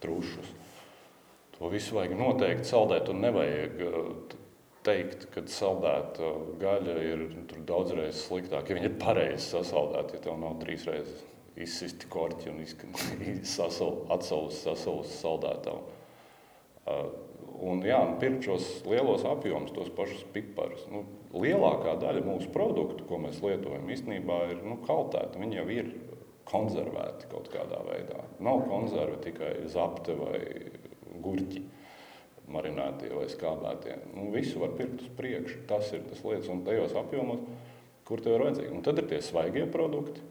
trušus. 0.00 0.54
To 1.58 1.68
visu 1.68 1.98
vajag 1.98 2.16
noteikti 2.16 2.70
saldēt 2.70 3.10
un 3.12 3.20
nevajag 3.26 3.82
teikt, 4.84 5.28
ka 5.32 5.44
saldēta 5.50 6.30
gaļa 6.60 6.96
ir 7.04 7.26
daudzreiz 7.66 8.24
sliktāka. 8.26 8.72
Ja 8.72 8.78
viņi 8.78 8.90
ir 8.90 8.98
pareizi 9.00 9.46
sasaldēti, 9.54 10.18
ja 10.18 10.24
tev 10.26 10.38
nav 10.42 10.58
trīs 10.62 10.86
reizes 10.88 11.22
izsisti 11.54 12.08
korķi 12.10 12.50
un 12.50 12.62
atsalus 14.14 14.58
sasalus 14.66 15.12
saldētavu. 15.20 16.00
Uh, 16.84 17.04
un, 17.64 17.80
jā, 17.86 18.00
un 18.02 18.18
pirkt 18.20 18.44
šos 18.48 18.66
lielos 18.88 19.24
apjomus, 19.28 19.72
tos 19.76 19.92
pašus 19.96 20.24
piparus. 20.34 20.82
Nu, 20.92 21.04
lielākā 21.32 21.94
daļa 22.02 22.24
mūsu 22.26 22.50
produktu, 22.52 23.06
ko 23.08 23.20
mēs 23.22 23.40
lietojam, 23.44 23.86
īstenībā 23.94 24.40
ir 24.52 24.64
nu, 24.66 24.80
kaltēti. 24.84 25.40
Viņi 25.40 25.60
jau 25.60 25.68
ir 25.72 25.94
konservēti 26.50 27.30
kaut 27.30 27.48
kādā 27.54 27.80
veidā. 27.86 28.26
Nav 28.44 28.66
konservi 28.68 29.22
tikai 29.30 29.54
zapte 29.72 30.18
vai 30.18 30.42
gurķi. 31.24 31.62
Uh, 31.64 31.83
marinētie 32.50 33.10
vai 33.14 33.26
skābētie. 33.30 33.96
Nu, 34.14 34.28
visu 34.34 34.60
var 34.62 34.74
pirkt 34.78 35.02
uz 35.04 35.10
priekšu. 35.18 35.62
Tas 35.70 35.90
ir 35.96 36.04
tas 36.08 36.22
lietas, 36.26 36.50
un 36.52 36.64
tajos 36.66 36.94
apjomos, 36.98 37.44
kur 38.08 38.22
tev 38.24 38.36
ir 38.36 38.46
vajadzīgi. 38.46 38.72
Un 38.76 38.84
tad 38.84 39.00
ir 39.00 39.08
tie 39.10 39.20
svaigie 39.24 39.64
produkti, 39.70 40.22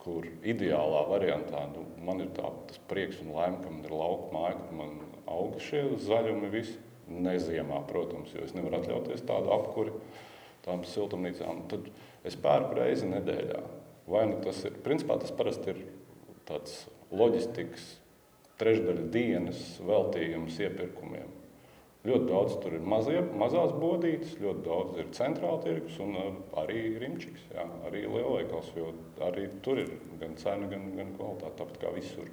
kur 0.00 0.24
ideālā 0.48 1.02
variantā 1.10 1.66
nu, 1.74 1.84
man 2.06 2.22
ir 2.24 2.30
tā, 2.36 2.48
tas 2.70 2.80
prieks 2.88 3.20
un 3.24 3.34
laime, 3.36 3.60
ka 3.60 3.72
man 3.72 3.84
ir 3.84 3.92
lauka 3.92 4.30
māja, 4.32 4.56
kur 4.62 4.78
man 4.78 4.94
aug 5.30 5.58
šie 5.62 5.84
zaļumi 6.06 6.52
visi. 6.52 6.78
Neziemā, 7.10 7.80
protams, 7.88 8.30
jo 8.30 8.44
es 8.46 8.52
nevaru 8.54 8.76
atļauties 8.78 9.24
tādu 9.26 9.50
apkuri 9.50 9.90
tām 10.62 10.84
siltumnīcām. 10.86 11.64
Tad 11.72 11.88
es 12.22 12.36
pērku 12.38 12.76
reizi 12.78 13.08
nedēļā. 13.10 13.64
Vai 14.10 14.28
nu 14.30 14.38
tas 14.44 14.62
ir, 14.68 14.76
principā 14.84 15.16
tas 15.18 15.34
parasti 15.34 15.72
ir 15.74 15.82
tāds 16.46 16.84
loģistikas 17.10 17.88
trešdaļa 18.62 19.08
dienas 19.10 19.60
veltījums 19.82 20.62
iepirkumiem. 20.62 21.39
Ļoti 22.00 22.26
daudz 22.30 22.54
tur 22.62 22.72
ir 22.78 22.84
mazie, 22.88 23.18
mazās 23.36 23.74
bodītes, 23.76 24.38
ļoti 24.40 24.62
daudz 24.64 25.00
ir 25.02 25.08
centrāla 25.12 25.60
tirgus 25.60 25.98
un 26.00 26.14
uh, 26.16 26.30
arī 26.62 26.94
jā, 26.96 27.64
arī 27.90 28.06
lielveikals, 28.06 28.70
arī 29.26 29.50
tur 29.60 29.82
ir 29.82 29.90
gan 30.22 30.32
cena, 30.40 30.70
gan, 30.70 30.86
gan 30.96 31.12
kvalitāte, 31.18 31.58
tāpat 31.58 31.82
kā 31.82 31.92
visur. 31.98 32.30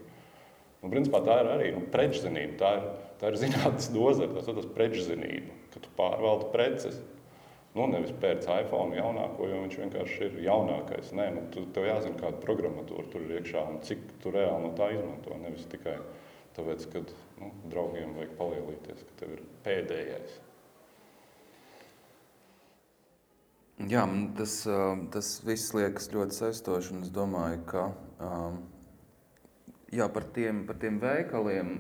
Un, 0.77 0.93
principā, 0.93 1.19
tā 1.25 1.35
ir 1.41 1.51
arī 1.51 1.67
nu, 1.75 1.83
prečzinība, 1.91 2.55
tā 2.61 2.71
ir, 2.77 2.87
tā 3.19 3.31
ir 3.33 3.39
zinātnes 3.41 3.89
nozara, 3.91 4.31
tas 4.37 4.47
ir 4.47 4.55
tas 4.61 4.69
prečzinība, 4.77 5.55
ka 5.73 5.83
tu 5.83 5.91
pārvaldi 5.99 6.51
preces. 6.53 6.99
Nu, 7.75 7.89
nevis 7.91 8.13
pēc 8.21 8.47
iPhone 8.49 8.95
jaunāko, 8.97 9.49
jo 9.51 9.59
viņš 9.65 9.75
vienkārši 9.81 10.21
ir 10.29 10.37
jaunākais. 10.47 11.11
Nē, 11.17 11.27
nu, 11.35 11.43
tu, 11.53 11.65
tev 11.75 11.85
jāzina, 11.89 12.15
kāda 12.21 12.39
programmatūra 12.45 13.03
tur 13.11 13.25
ir 13.25 13.35
iekšā 13.41 13.65
un 13.69 13.81
cik 13.85 14.05
tu 14.23 14.31
reāli 14.33 14.63
no 14.63 14.71
tā 14.79 14.87
izmanto, 14.95 15.35
nevis 15.43 15.67
tikai 15.69 15.97
tāpēc, 16.57 16.89
ka 16.91 17.05
nu, 17.39 17.53
draugiem 17.71 18.17
vajag 18.17 18.35
palielīties, 18.39 19.05
ka 19.07 19.21
tev 19.21 19.37
ir 19.37 19.43
pēdējais. 19.65 20.37
Jā, 23.87 24.07
tas, 24.39 24.53
tas 25.13 25.27
viss 25.45 25.75
liekas 25.77 26.09
ļoti 26.09 26.33
saistoši. 26.33 26.95
Es 27.05 27.11
domāju, 27.13 27.59
ka 27.69 27.83
jā, 29.93 30.07
par, 30.09 30.25
tiem, 30.33 30.63
par 30.65 30.79
tiem 30.81 30.97
veikaliem 31.03 31.75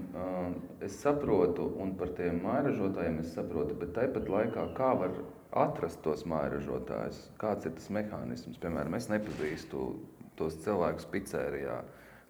es 0.85 0.99
saprotu, 1.01 1.65
un 1.81 1.95
par 1.97 2.13
tiem 2.19 2.37
mājražotājiem 2.45 3.17
es 3.23 3.33
saprotu, 3.33 3.79
bet 3.81 3.95
tāpat 3.97 4.29
laikā 4.29 4.67
kā 4.77 4.91
var 5.01 5.17
atrast 5.57 6.03
tos 6.05 6.21
mājražotājus? 6.29 7.23
Kāds 7.41 7.65
ir 7.65 7.73
tas 7.79 7.89
mehānisms? 7.97 8.61
Piemēram, 8.61 8.93
es 8.99 9.09
nepazīstu 9.09 9.89
tos 10.37 10.61
cilvēkus 10.61 11.09
pizzērijā 11.09 11.81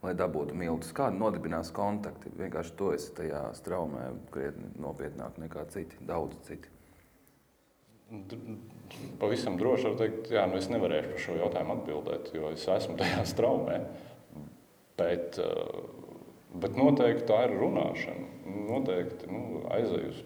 lai 0.04 0.14
dabūtu 0.18 0.56
miltus. 0.58 0.94
Kāda 0.96 1.18
nodibinās 1.18 1.72
kontakti? 1.76 2.32
Vienkārši 2.38 2.76
to 2.80 2.92
es 2.96 3.10
tajā 3.18 3.44
straumē 3.58 4.12
krietni 4.34 4.70
nopietnāk 4.82 5.40
nekā 5.42 5.66
citi, 5.74 6.00
daudz 6.08 6.38
citi. 6.48 6.74
Pavisam 9.20 9.58
droši 9.60 9.90
var 9.90 9.98
teikt, 10.00 10.30
ka 10.32 10.46
nu 10.48 10.60
es 10.62 10.70
nevarēšu 10.72 11.12
par 11.12 11.24
šo 11.26 11.36
jautājumu 11.42 11.76
atbildēt, 11.76 12.30
jo 12.38 12.54
es 12.54 12.64
esmu 12.72 12.96
tajā 13.02 13.26
straumē. 13.28 13.82
Bet, 14.98 15.40
eh, 15.44 15.82
bet 16.56 16.78
noteikti 16.80 17.28
tā 17.28 17.44
ir 17.50 17.58
runāšana. 17.60 18.30
Noteikti 18.70 19.28
nu, 19.32 19.66
aizēju 19.76 20.14
uz 20.14 20.24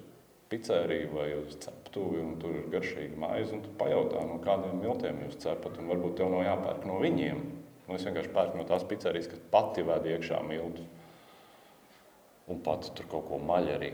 pizzeriju 0.51 1.09
vai 1.15 1.31
uz 1.39 1.55
ceptuvi, 1.63 2.21
un 2.21 2.35
tur 2.39 2.53
ir 2.59 2.69
garšīga 2.73 3.17
maize, 3.17 3.57
pajautā, 3.79 4.21
no 4.27 4.37
kādiem 4.43 4.81
miltiem 4.83 5.23
jūs 5.25 5.39
cepat, 5.41 5.79
un 5.79 5.89
varbūt 5.91 6.17
tev 6.19 6.31
nav 6.33 6.43
jāpērk 6.45 6.85
no 6.89 6.99
viņiem. 7.01 7.41
Nu, 7.91 7.97
es 7.99 8.05
vienkārši 8.07 8.31
pērku 8.31 8.55
no 8.55 8.63
tās 8.63 8.85
pizzerijas, 8.87 9.25
kas 9.27 9.39
pati 9.51 9.83
ved 9.83 10.05
iekšā 10.07 10.37
miltus. 10.47 10.85
Un 12.47 12.61
pati 12.63 12.93
tur 12.95 13.09
kaut 13.11 13.25
ko 13.27 13.39
maļ 13.43 13.67
arī. 13.73 13.89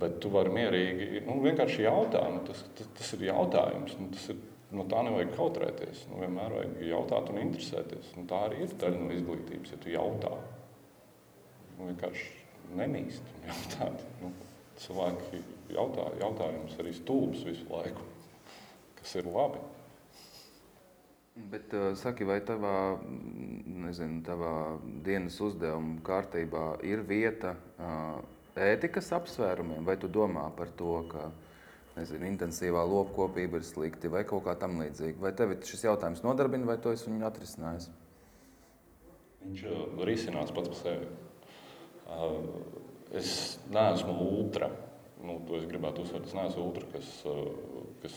Bet 0.00 0.16
tu 0.24 0.30
vari 0.32 0.48
mierīgi, 0.54 1.20
nu, 1.26 1.34
vienkārši 1.44 1.84
jautāt, 1.84 2.24
nu, 2.32 2.40
tas, 2.46 2.62
tas, 2.78 2.88
tas 2.96 3.10
ir 3.18 3.26
jautājums. 3.26 3.98
Nu, 4.00 4.08
tas 4.14 4.30
ir, 4.32 4.38
no 4.72 4.86
tā 4.88 5.02
nevajag 5.04 5.34
kautrēties. 5.36 6.06
Nu, 6.08 6.22
vienmēr 6.22 6.56
vajag 6.56 6.80
jautāt 6.88 7.28
un 7.34 7.42
interesēties. 7.42 8.14
Nu, 8.16 8.24
tā 8.32 8.40
arī 8.46 8.62
ir 8.64 8.72
daļa 8.80 9.02
no 9.02 9.12
izglītības, 9.18 9.74
ja 9.74 9.82
tu 9.84 9.92
jautā. 9.92 10.32
Nu, 11.76 11.90
vienkārši 11.90 12.72
nemīst 12.80 13.28
un 13.36 13.46
jautāt. 13.52 14.08
Nu, 14.24 14.32
cilvēki 14.86 15.44
jautā 15.76 16.08
jautājumus 16.24 16.80
arī 16.80 16.96
stulbus 16.96 17.44
visu 17.44 17.68
laiku, 17.68 18.08
kas 19.02 19.16
ir 19.20 19.28
labi. 19.36 19.60
Bet, 21.32 21.72
uh, 21.72 21.94
saki, 21.96 22.26
vai 22.28 22.42
tavā, 22.44 22.98
nezinu, 23.82 24.20
tavā 24.26 24.52
dienas 25.04 25.38
uzdevuma 25.40 26.02
kārtībā 26.04 26.64
ir 26.84 27.00
vieta 27.08 27.54
uh, 27.80 28.18
ētikas 28.60 29.08
apsvērumiem, 29.16 29.80
vai 29.86 29.96
tu 29.96 30.10
domā 30.12 30.44
par 30.58 30.68
to, 30.76 30.98
ka 31.08 31.30
nezinu, 31.96 32.28
intensīvā 32.28 32.84
lopkopība 32.84 33.62
ir 33.62 33.64
slikti 33.64 34.12
vai 34.12 34.26
kaut 34.28 34.44
kā 34.44 34.58
tam 34.60 34.76
līdzīga? 34.82 35.16
Vai 35.24 35.32
tev 35.38 35.56
šis 35.64 35.86
jautājums 35.88 36.20
nodarbina, 36.26 36.68
vai 36.68 36.76
tu 36.84 36.92
esi 36.92 37.08
viņu 37.08 37.24
atrisinājis? 37.30 37.88
Viņš 39.46 39.66
uh, 39.72 39.82
risinās 40.04 40.52
pats 40.52 40.74
par 40.74 40.80
sevi. 40.82 41.10
Uh, 42.12 42.38
es 43.16 43.34
neesmu 43.72 44.20
ultra. 44.36 44.68
Nu, 45.24 45.40
to 45.48 45.56
es 45.56 45.64
gribētu 45.70 46.04
uzsvērt. 46.04 46.28
Es 46.28 46.36
neesmu 46.36 46.68
ultra, 46.68 46.84
kas, 46.92 47.10
kas 48.04 48.16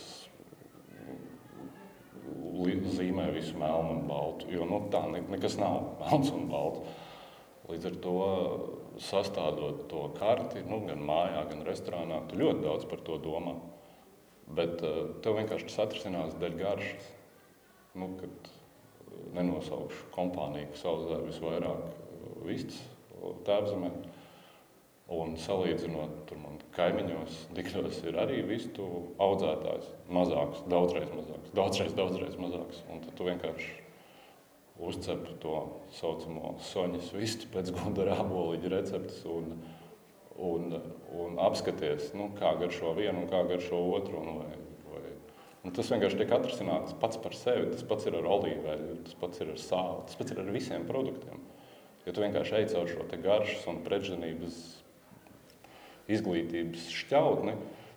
zīmē 2.95 3.29
visu 3.35 3.57
melnu 3.59 3.97
un 3.97 4.07
baltu. 4.09 4.47
Jo 4.51 4.67
nu, 4.69 4.81
tā 4.93 5.03
nekas 5.11 5.57
nav 5.61 5.91
melns 6.01 6.31
un 6.35 6.47
balts. 6.51 7.01
Līdz 7.65 7.87
ar 7.89 7.95
to 8.03 8.17
sastādot 9.01 9.87
to 9.89 10.03
karti, 10.19 10.61
nu, 10.69 10.83
gan 10.85 11.01
mājā, 11.01 11.47
gan 11.49 11.63
restorānā, 11.65 12.21
tu 12.29 12.37
ļoti 12.37 12.61
daudz 12.61 12.85
par 12.89 13.01
to 13.07 13.17
domā. 13.23 13.55
Bet 14.55 14.83
uh, 14.85 15.15
tev 15.25 15.39
vienkārši 15.39 15.71
tas 15.71 15.79
atrisinās 15.87 16.35
dēļ 16.41 16.59
garšas. 16.59 17.07
Nu, 17.97 18.11
kad 18.19 18.51
nenosaukšu 19.35 20.11
kompāniju, 20.13 20.69
kas 20.73 20.85
audzē 20.91 21.19
visvairāk 21.25 21.87
vistas 22.45 22.83
tēvzemē. 23.47 23.89
Un 25.05 25.35
salīdzinot, 25.37 26.23
tur 26.25 26.39
man 26.41 26.55
kaimiņos, 26.73 27.43
Digļos 27.53 27.99
ir 28.09 28.15
arī 28.17 28.39
vistu 28.47 28.85
audzētājs. 29.21 29.91
Mazāks, 30.09 30.63
daudzreiz 30.71 31.11
mazāks, 31.13 31.51
daudzreiz, 31.53 31.91
daudzreiz 31.93 32.37
mazāks. 32.41 32.79
Un 32.89 33.03
tad 33.03 33.13
tu 33.17 33.27
vienkārši 33.27 33.67
uzcep 34.81 35.27
to 35.43 35.59
saucamo 35.93 36.55
soņas 36.71 37.11
vistu 37.13 37.49
pēc 37.53 37.69
gundara 37.75 38.17
aboliņa 38.23 38.71
receptes 38.73 39.19
un, 39.29 39.51
un, 40.41 40.73
un 41.13 41.37
apskaties, 41.45 42.09
nu, 42.17 42.31
kā 42.39 42.55
garšo 42.63 42.95
vienu 42.97 43.21
un 43.23 43.29
kā 43.29 43.43
garšo 43.51 43.83
otru. 43.99 44.23
Un 44.23 44.39
vai, 44.39 44.55
vai, 44.89 45.11
un 45.61 45.75
tas 45.77 45.91
vienkārši 45.93 46.17
tiek 46.23 46.33
atrisināts 46.33 46.97
pats 47.03 47.21
par 47.21 47.37
sevi. 47.37 47.69
Tas 47.75 47.85
pats 47.85 48.09
ir 48.09 48.17
ar 48.17 48.31
olīveļu, 48.39 48.97
tas 49.05 49.21
pats 49.21 49.45
ir 49.45 49.53
ar 49.53 49.61
sāli, 49.61 50.01
tas 50.09 50.17
pats 50.17 50.33
ir 50.33 50.41
ar 50.41 50.49
visiem 50.57 50.89
produktiem. 50.89 51.45
Ja 52.09 52.13
tu 52.13 52.25
vienkārši 52.25 52.57
ej 52.57 52.67
caur 52.73 52.89
šo 52.89 53.05
garšas 53.21 53.69
un 53.69 53.85
pretzinības 53.85 54.57
izglītības 56.11 56.89
šķautni, 56.93 57.55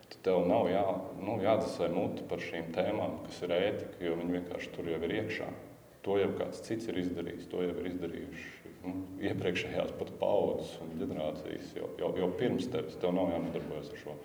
tad 0.09 0.19
tev 0.25 0.45
nav 0.49 0.69
jā, 0.71 0.85
nu, 1.21 1.37
jādzesē 1.43 1.89
muti 1.93 2.25
par 2.29 2.41
šīm 2.43 2.71
tēmām, 2.75 3.19
kas 3.27 3.41
ir 3.45 3.55
ētika, 3.57 3.99
jo 4.05 4.15
viņi 4.19 4.37
vienkārši 4.39 4.71
tur 4.75 4.89
jau 4.89 5.01
ir 5.05 5.17
iekšā. 5.21 5.49
To 6.07 6.15
jau 6.17 6.31
kāds 6.39 6.63
cits 6.65 6.87
ir 6.89 6.97
izdarījis, 7.01 7.49
to 7.51 7.61
jau 7.65 7.75
ir 7.75 7.91
izdarījuši 7.91 8.73
nu, 8.85 8.95
iepriekšējās 9.29 9.93
pat 9.99 10.11
paudzes 10.21 10.71
un 10.83 10.95
ģenerācijas. 11.01 11.73
Jau, 11.77 11.89
jau, 11.99 12.11
jau 12.21 12.29
pirms 12.39 12.69
tevis 12.71 12.97
tev 13.01 13.13
nav 13.17 13.33
jānodarbojas 13.33 13.91
ar 13.93 14.03
šo 14.03 14.15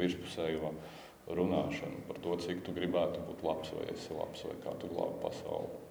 virspusējo 0.00 0.72
runāšanu 1.36 2.06
par 2.08 2.18
to, 2.24 2.34
cik 2.42 2.64
tu 2.66 2.74
gribētu 2.74 3.22
būt 3.28 3.44
labs 3.46 3.72
vai 3.76 3.86
esi 3.92 4.16
labs 4.16 4.44
vai 4.48 4.56
kā 4.64 4.74
tu 4.80 4.90
glābi 4.90 5.20
pasauli. 5.22 5.82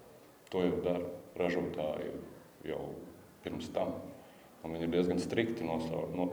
To 0.51 0.65
jau 0.65 0.81
dara 0.83 1.11
ražotāji 1.39 2.11
jau 2.67 2.81
pirms 3.45 3.69
tam. 3.75 3.95
Un 4.61 4.75
viņi 4.75 4.85
ir 4.85 4.93
diezgan 4.93 5.21
strikti 5.21 5.65
nosau, 5.65 6.03
no, 6.13 6.27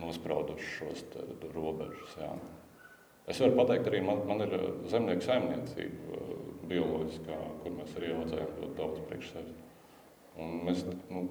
nosprauduši 0.00 0.72
šos 0.78 1.04
robežas. 1.54 2.16
Jā. 2.20 2.32
Es 3.30 3.40
varu 3.42 3.58
pateikt, 3.60 3.86
arī 3.90 4.00
man, 4.04 4.24
man 4.26 4.42
ir 4.46 4.54
zemnieku 4.90 5.26
saimniecība 5.26 6.16
eh, 6.16 6.32
bioloģiskā, 6.70 7.38
kur 7.62 7.76
mēs 7.76 7.94
arī 8.00 8.14
audzējam 8.16 8.56
ļoti 8.62 8.76
daudz 8.78 9.04
priekš 9.10 9.32
sevis. 9.36 10.82
Nu, 11.10 11.24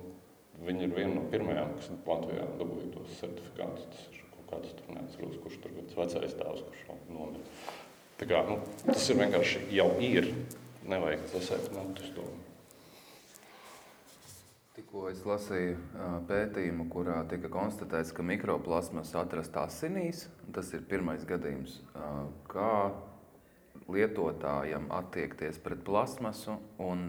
viņi 0.68 0.86
ir 0.86 0.96
viena 0.96 1.16
no 1.16 1.26
pirmajām, 1.32 1.76
kas 1.78 1.92
Latvijā 2.08 2.46
dabūja 2.60 2.92
tos 2.94 3.20
certifikātus. 3.22 3.88
Tas 3.94 4.08
ir 4.12 4.26
kaut 4.36 4.50
kāds 4.54 4.76
tur 4.78 4.96
neatceros, 4.96 5.40
kurš 5.44 5.60
tur 5.64 5.76
bija 5.76 5.98
vecais 5.98 6.36
tēvs, 6.40 6.66
kurš 6.68 6.86
nomira. 7.10 7.44
Tā 8.20 8.28
kā, 8.28 8.44
nu, 8.50 8.60
tas 8.86 9.10
ir 9.10 9.20
vienkārši 9.22 9.66
jau 9.76 9.90
ir. 10.04 10.32
Nevajag 10.90 11.26
zasēt 11.30 11.68
mantus 11.76 12.10
to. 12.16 12.24
Tikko 14.80 15.10
es 15.12 15.26
lasīju 15.28 15.74
pētījumu, 16.30 16.86
kurā 16.88 17.18
tika 17.28 17.50
konstatēts, 17.52 18.14
ka 18.16 18.24
mikroplasmas 18.24 19.10
atrasta 19.20 19.66
asinīs. 19.68 20.22
Tas 20.56 20.70
ir 20.72 20.86
pirmais 20.88 21.26
gadījums, 21.28 21.74
kā 22.48 22.94
lietotājam 23.92 24.88
attiekties 24.96 25.60
pret 25.66 25.84
plasmasu 25.84 26.56
un 26.80 27.04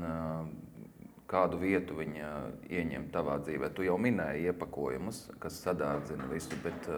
kādu 1.30 1.62
vietu 1.62 1.94
viņa 2.00 2.34
ieņem 2.74 3.06
tavā 3.14 3.38
dzīvē. 3.46 3.70
Tu 3.70 3.86
jau 3.86 4.00
minēji 4.02 4.50
iepakojumus, 4.50 5.28
kas 5.38 5.62
sadārdzina 5.62 6.26
visu, 6.32 6.58
bet 6.66 6.90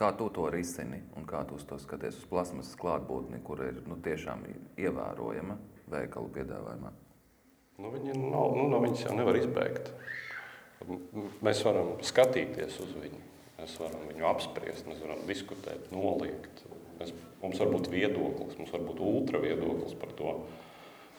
kā 0.00 0.14
tu 0.16 0.32
to 0.32 0.48
risini 0.48 1.04
un 1.12 1.28
kā 1.28 1.44
tu 1.44 1.60
uz 1.60 1.68
to 1.68 1.76
skaties 1.76 2.24
uz 2.24 2.30
plasmasas 2.32 2.78
klātbūtni, 2.80 3.44
kur 3.44 3.68
ir 3.68 3.84
nu, 3.84 4.00
tiešām 4.00 4.48
ievērojama 4.80 5.60
veikalu 5.92 6.38
piedāvājumā? 6.40 7.00
Nu, 7.76 7.90
viņi 7.92 8.14
nav, 8.16 8.54
nu, 8.56 8.68
no 8.72 8.80
viņas 8.80 9.04
jau 9.04 9.14
nevar 9.18 9.36
izbēgt. 9.36 9.90
Mēs 11.44 11.60
varam 11.66 11.96
skatīties 12.04 12.78
uz 12.80 12.92
viņu, 12.96 13.20
mēs 13.58 13.74
varam 13.82 14.06
viņu 14.08 14.28
apspriest, 14.30 14.86
mēs 14.88 15.02
varam 15.04 15.24
diskutēt, 15.28 15.90
noliegt. 15.92 16.62
Mēs, 16.96 17.12
mums 17.42 17.60
var 17.60 17.72
būt 17.74 17.90
viedoklis, 17.92 18.56
mums 18.56 18.72
var 18.72 18.84
būt 18.86 19.02
ultra 19.04 19.42
viedoklis 19.42 19.96
par 20.00 20.14
to. 20.16 20.38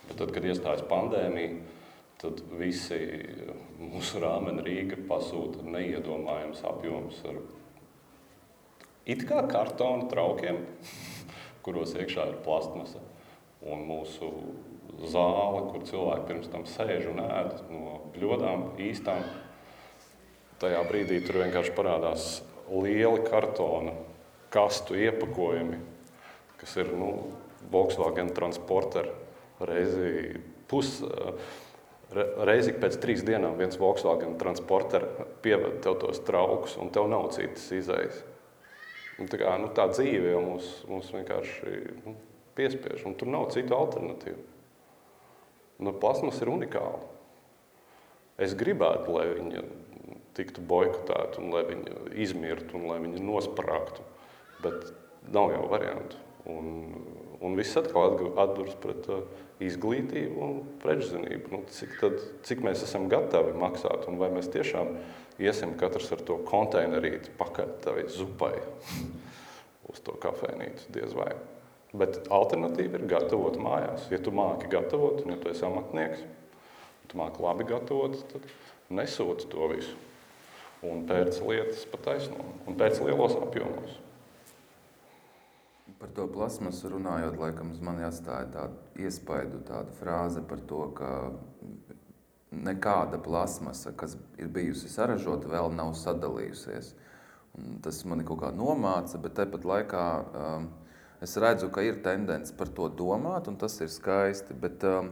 Bet 0.07 0.17
tad, 0.17 0.31
kad 0.33 0.47
iestājas 0.49 0.81
pandēmija, 0.89 1.59
tad 2.21 2.41
visi 2.57 2.97
mūsu 3.77 4.23
rāmeni 4.23 4.65
Rīga 4.65 4.97
pasūta 5.09 5.61
neiedomājams 5.67 6.63
apjoms 6.65 7.21
ar 7.29 7.37
it 9.07 9.27
kā 9.29 9.43
kartona 9.51 10.09
traukiem, 10.09 10.63
kuros 11.61 11.93
iekšā 11.93 12.31
ir 12.31 12.41
plastmasa. 12.47 13.03
Un 13.67 13.85
mūsu 13.89 14.31
zāle, 15.05 15.65
kur 15.71 15.85
cilvēki 15.85 16.27
pirms 16.29 16.49
tam 16.53 16.65
sēž 16.69 17.09
un 17.11 17.21
ēd 17.23 17.59
no 17.69 17.99
bļodām 18.15 18.69
īstām. 18.81 19.21
Tajā 20.61 20.81
brīdī 20.89 21.19
tur 21.25 21.43
vienkārši 21.43 21.73
parādās 21.77 22.29
lieli 22.71 23.21
kartona 23.27 23.93
kastu 24.53 24.97
iepakojumi, 24.97 25.79
kas 26.57 26.77
ir 26.81 26.93
nu, 26.97 27.11
Volkswagen 27.71 28.31
transporter 28.31 29.09
reizi 29.59 30.39
pus. 30.71 31.01
Reizi 32.47 32.71
pēc 32.71 32.95
trīs 33.03 33.25
dienām 33.27 33.57
viens 33.59 33.75
Volkswagen 33.81 34.37
transporter 34.39 35.03
pieved 35.43 35.81
tev 35.83 35.97
tos 35.99 36.21
traukus, 36.23 36.77
un 36.79 36.93
tev 36.95 37.09
nav 37.11 37.27
citas 37.35 37.67
izējas. 37.75 38.21
Un 39.17 39.27
tā, 39.27 39.39
kā, 39.41 39.57
nu, 39.59 39.67
tā 39.75 39.89
dzīve 39.91 40.31
jau 40.31 40.43
mūs, 40.45 40.69
mūs 40.87 41.09
vienkārši 41.11 41.73
nu, 42.05 42.13
piespiež, 42.55 43.03
un 43.09 43.17
tur 43.17 43.33
nav 43.33 43.49
citu 43.51 43.75
alternatīvu. 43.75 44.56
Nu, 45.77 45.93
plasmas 45.93 46.39
ir 46.41 46.49
unikāla. 46.49 47.03
Es 48.41 48.53
gribētu, 48.57 49.13
lai 49.13 49.27
viņa 49.33 49.63
tiktu 50.37 50.61
boikotēta, 50.69 51.41
lai 51.41 51.63
viņa 51.71 52.07
izmirtu, 52.21 52.77
un 52.77 52.87
lai 52.91 52.99
viņa 53.01 53.21
nosprāgtu. 53.25 54.05
Bet 54.61 54.91
nav 55.33 55.51
jau 55.53 55.65
variantu. 55.71 56.21
Un, 56.47 56.69
un 57.43 57.57
viss 57.57 57.77
atkal 57.77 58.15
atduras 58.39 58.77
pret 58.81 59.09
uh, 59.11 59.25
izglītību 59.63 60.43
un 60.43 60.59
prečzinību. 60.83 61.51
Nu, 61.53 61.61
cik, 61.73 61.97
tad, 62.01 62.21
cik 62.47 62.63
mēs 62.65 62.85
esam 62.85 63.09
gatavi 63.11 63.55
maksāt, 63.57 64.07
un 64.09 64.21
vai 64.21 64.29
mēs 64.33 64.49
tiešām 64.53 64.93
iesim 65.41 65.75
katrs 65.77 66.11
ar 66.15 66.23
to 66.25 66.39
konteinerīti 66.47 67.33
pakaļ 67.37 67.75
tavai 67.83 68.07
zupai 68.13 68.55
uz 69.91 70.01
to 70.05 70.17
kafejnīcu 70.21 70.93
diez 70.95 71.13
vai. 71.17 71.33
Bet 71.97 72.27
alternatīva 72.33 72.99
ir 72.99 73.07
gatavot 73.09 73.57
mājās. 73.61 74.07
Ja 74.11 74.19
tu 74.21 74.33
māki 74.35 74.69
gatavot, 74.71 75.23
un 75.23 75.33
ja 75.33 75.37
tu 75.41 75.49
esi 75.49 75.65
amatnieks, 75.65 76.25
tu 77.09 77.19
māki 77.19 77.41
labi 77.41 77.65
gatavot, 77.69 78.19
tad 78.31 78.45
nesūti 78.93 79.49
to 79.51 79.71
visu. 79.71 79.95
Un 80.85 81.07
pēc 81.09 81.39
lietas 81.41 81.87
pa 81.89 81.97
taisnumu, 82.09 82.53
un 82.69 82.77
pēc 82.77 82.99
lielos 83.01 83.33
apjomos. 83.39 83.95
Par 85.97 86.11
to 86.13 86.27
plasmasu 86.29 86.91
runājot, 86.93 87.39
laikam 87.41 87.71
man 87.81 88.03
jāstāja 88.03 88.51
tāda 88.53 89.01
iespaidu, 89.01 89.63
tāda 89.65 89.95
frāze 89.97 90.43
par 90.45 90.61
to, 90.69 90.83
ka 90.99 91.09
nekāda 92.53 93.17
plasmasa, 93.23 93.95
kas 93.97 94.13
ir 94.37 94.51
bijusi 94.53 94.91
saražota, 94.91 95.49
vēl 95.49 95.73
nav 95.73 95.95
sadalījusies. 95.97 96.93
Un 97.57 97.79
tas 97.81 98.03
man 98.05 98.21
kaut 98.27 98.43
kā 98.43 98.51
nomāca, 98.53 99.17
bet 99.21 99.33
tepat 99.39 99.65
laikā 99.65 100.03
um, 100.21 100.67
Es 101.23 101.33
redzu, 101.41 101.71
ka 101.73 101.81
ir 101.81 101.97
tendence 102.05 102.53
par 102.53 102.69
to 102.69 102.91
domāt, 102.93 103.47
un 103.49 103.57
tas 103.57 103.73
ir 103.81 103.89
skaisti. 103.89 104.53
Bet, 104.53 104.83
um, 104.85 105.09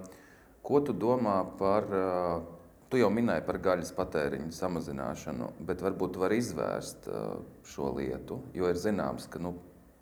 ko 0.65 0.81
tu 0.85 0.93
domā 0.93 1.39
par, 1.57 1.87
uh, 1.89 2.75
tu 2.91 2.99
jau 3.01 3.09
minēji 3.13 3.45
par 3.47 3.57
gaļas 3.69 3.93
patēriņu 3.97 4.53
samazināšanu, 4.53 5.49
bet 5.65 5.81
varbūt 5.81 6.19
var 6.21 6.35
izvērst 6.37 7.09
uh, 7.09 7.39
šo 7.65 7.89
lietu, 7.97 8.37
jo 8.53 8.69
ir 8.69 8.77
zināms, 8.77 9.25
ka 9.31 9.41
nu, 9.41 9.55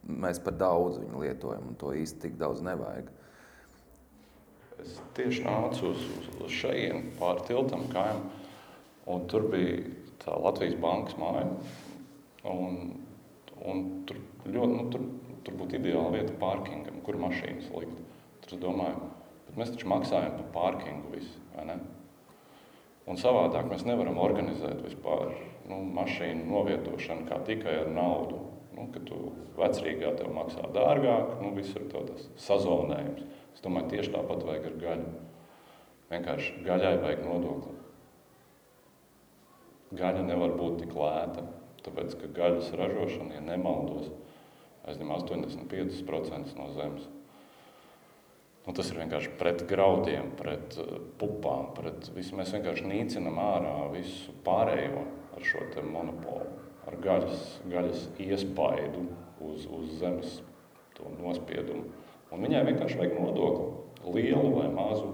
mēs 0.04 0.44
par 0.44 0.60
daudz 0.60 1.00
viņu 1.00 1.24
lietojam, 1.24 1.72
un 1.72 1.80
to 1.80 1.96
īsti 1.96 2.26
tik 2.26 2.38
daudz 2.42 2.60
nevajag. 2.68 3.08
Es 4.84 5.00
tieši 5.16 5.46
nācu 5.48 5.94
uz, 5.94 6.04
uz, 6.20 6.30
uz 6.44 6.52
šejienu 6.52 7.16
pāri 7.16 7.48
tiltam 7.48 7.88
kājām, 7.94 8.26
un 9.08 9.28
tur 9.32 9.48
bija 9.54 9.80
tā 10.26 10.36
Latvijas 10.36 10.76
bankas 10.84 11.16
māja. 11.20 11.48
Un, 12.44 12.98
un 13.64 13.84
tur 14.04 14.20
ļoti, 14.44 14.74
nu, 14.74 14.88
tur 14.92 15.06
tur 15.46 15.58
būtu 15.60 15.80
ideāla 15.80 16.14
vieta 16.16 16.36
parkingam, 16.42 17.02
kur 17.06 17.20
mašīnas 17.22 17.70
likt. 17.76 18.00
Tur 18.44 18.56
es 18.56 18.62
domāju, 18.62 19.10
bet 19.48 19.60
mēs 19.60 19.74
taču 19.74 19.90
maksājam 19.92 20.38
par 20.40 20.50
parkingu 20.56 21.14
visu, 21.16 21.42
vai 21.56 21.68
ne? 21.72 21.78
Un 23.10 23.20
savādāk 23.20 23.68
mēs 23.68 23.84
nevaram 23.88 24.20
organizēt 24.24 24.80
vispār 24.86 25.34
nu, 25.68 25.82
mašīnu 25.98 26.48
novietošanu 26.48 27.28
kā 27.28 27.42
tikai 27.48 27.76
ar 27.82 27.92
naudu. 27.92 28.40
Nu, 28.74 28.88
kad 28.90 29.04
tu 29.06 29.18
vecrīgā 29.60 30.16
tev 30.18 30.32
maksā 30.34 30.64
dārgāk, 30.74 31.36
nu, 31.44 31.52
visur 31.54 31.84
ir 31.84 31.92
tas 31.94 32.24
sazonējums. 32.42 33.28
Es 33.54 33.62
domāju, 33.62 33.92
tieši 33.92 34.14
tāpat 34.16 34.42
vajag 34.48 34.66
ar 34.72 34.80
gaļu. 34.82 35.12
Vienkārši 36.10 36.64
gaļai 36.66 36.94
vajag 37.04 37.22
nodokli. 37.28 37.76
Gaļa 39.94 40.24
nevar 40.26 40.56
būt 40.58 40.80
tik 40.82 40.96
lēta, 40.98 41.46
tāpēc 41.86 42.16
ka 42.18 42.32
gaļas 42.34 42.72
ražošana, 42.80 43.36
ja 43.38 43.44
nemaldos, 43.46 44.10
aizņem 44.88 45.12
85% 45.16 46.58
no 46.60 46.70
zemes. 46.76 47.10
Nu, 48.64 48.72
tas 48.72 48.90
ir 48.92 49.02
vienkārši 49.02 49.34
pret 49.40 49.66
graudiem, 49.68 50.30
pret 50.40 50.78
uh, 50.80 50.96
pupām, 51.20 51.74
pret 51.76 52.08
visu. 52.16 52.38
Mēs 52.40 52.54
vienkārši 52.56 52.88
nīcinām 52.88 53.40
ārā 53.44 53.74
visu 53.92 54.32
pārējo 54.46 55.04
ar 55.36 55.44
šo 55.44 55.66
monopolu, 55.84 56.48
ar 56.88 56.98
gaļas, 57.04 57.44
gaļas 57.68 58.06
iespaidu 58.24 59.08
uz, 59.44 59.68
uz 59.68 59.98
zemes 60.00 60.40
nospiedumu. 61.20 61.90
Un 62.34 62.46
viņai 62.46 62.64
vienkārši 62.70 63.00
vajag 63.02 63.20
nodokli, 63.20 63.68
lielu 64.16 64.56
vai 64.56 64.70
mazu. 64.74 65.12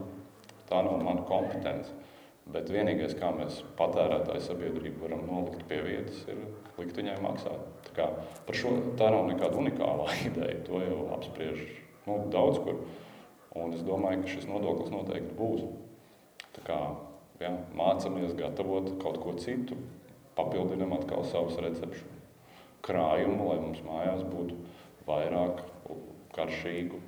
Tā 0.70 0.84
nav 0.86 1.02
mana 1.02 1.26
kompetence. 1.26 1.96
Bet 2.50 2.70
vienīgais, 2.74 3.16
kā 3.18 3.32
mēs 3.34 3.60
patērētāju 3.78 4.46
sabiedrību 4.46 5.04
varam 5.04 5.26
nolikt 5.26 5.66
pie 5.70 5.82
vietas, 5.86 6.22
ir 6.30 6.40
likt 6.78 6.98
viņai 6.98 7.18
maksāt. 7.26 7.69
Tā, 7.98 8.08
šo, 8.56 8.74
tā 9.00 9.10
nav 9.14 9.28
nekāda 9.30 9.60
unikāla 9.60 10.08
ideja. 10.30 10.64
To 10.70 10.82
jau 10.84 11.04
apspriež 11.18 11.62
nu, 12.08 12.22
daudz 12.34 12.62
kur. 12.64 12.82
Un 13.60 13.74
es 13.74 13.84
domāju, 13.86 14.24
ka 14.24 14.34
šis 14.36 14.48
nodoklis 14.50 14.94
noteikti 14.94 15.36
būs. 15.38 15.66
Tā 16.56 16.66
kā 16.68 16.80
ja, 17.42 17.54
mācāmies 17.78 18.36
gatavot 18.38 18.92
kaut 19.02 19.20
ko 19.24 19.36
citu, 19.42 19.78
papildinām 20.38 20.94
atkal 20.96 21.26
savus 21.28 21.58
recepšu 21.62 22.06
krājumu, 22.86 23.50
lai 23.50 23.60
mums 23.62 23.82
mājās 23.86 24.24
būtu 24.30 24.56
vairāk 25.08 25.64
karšīgu, 26.36 27.00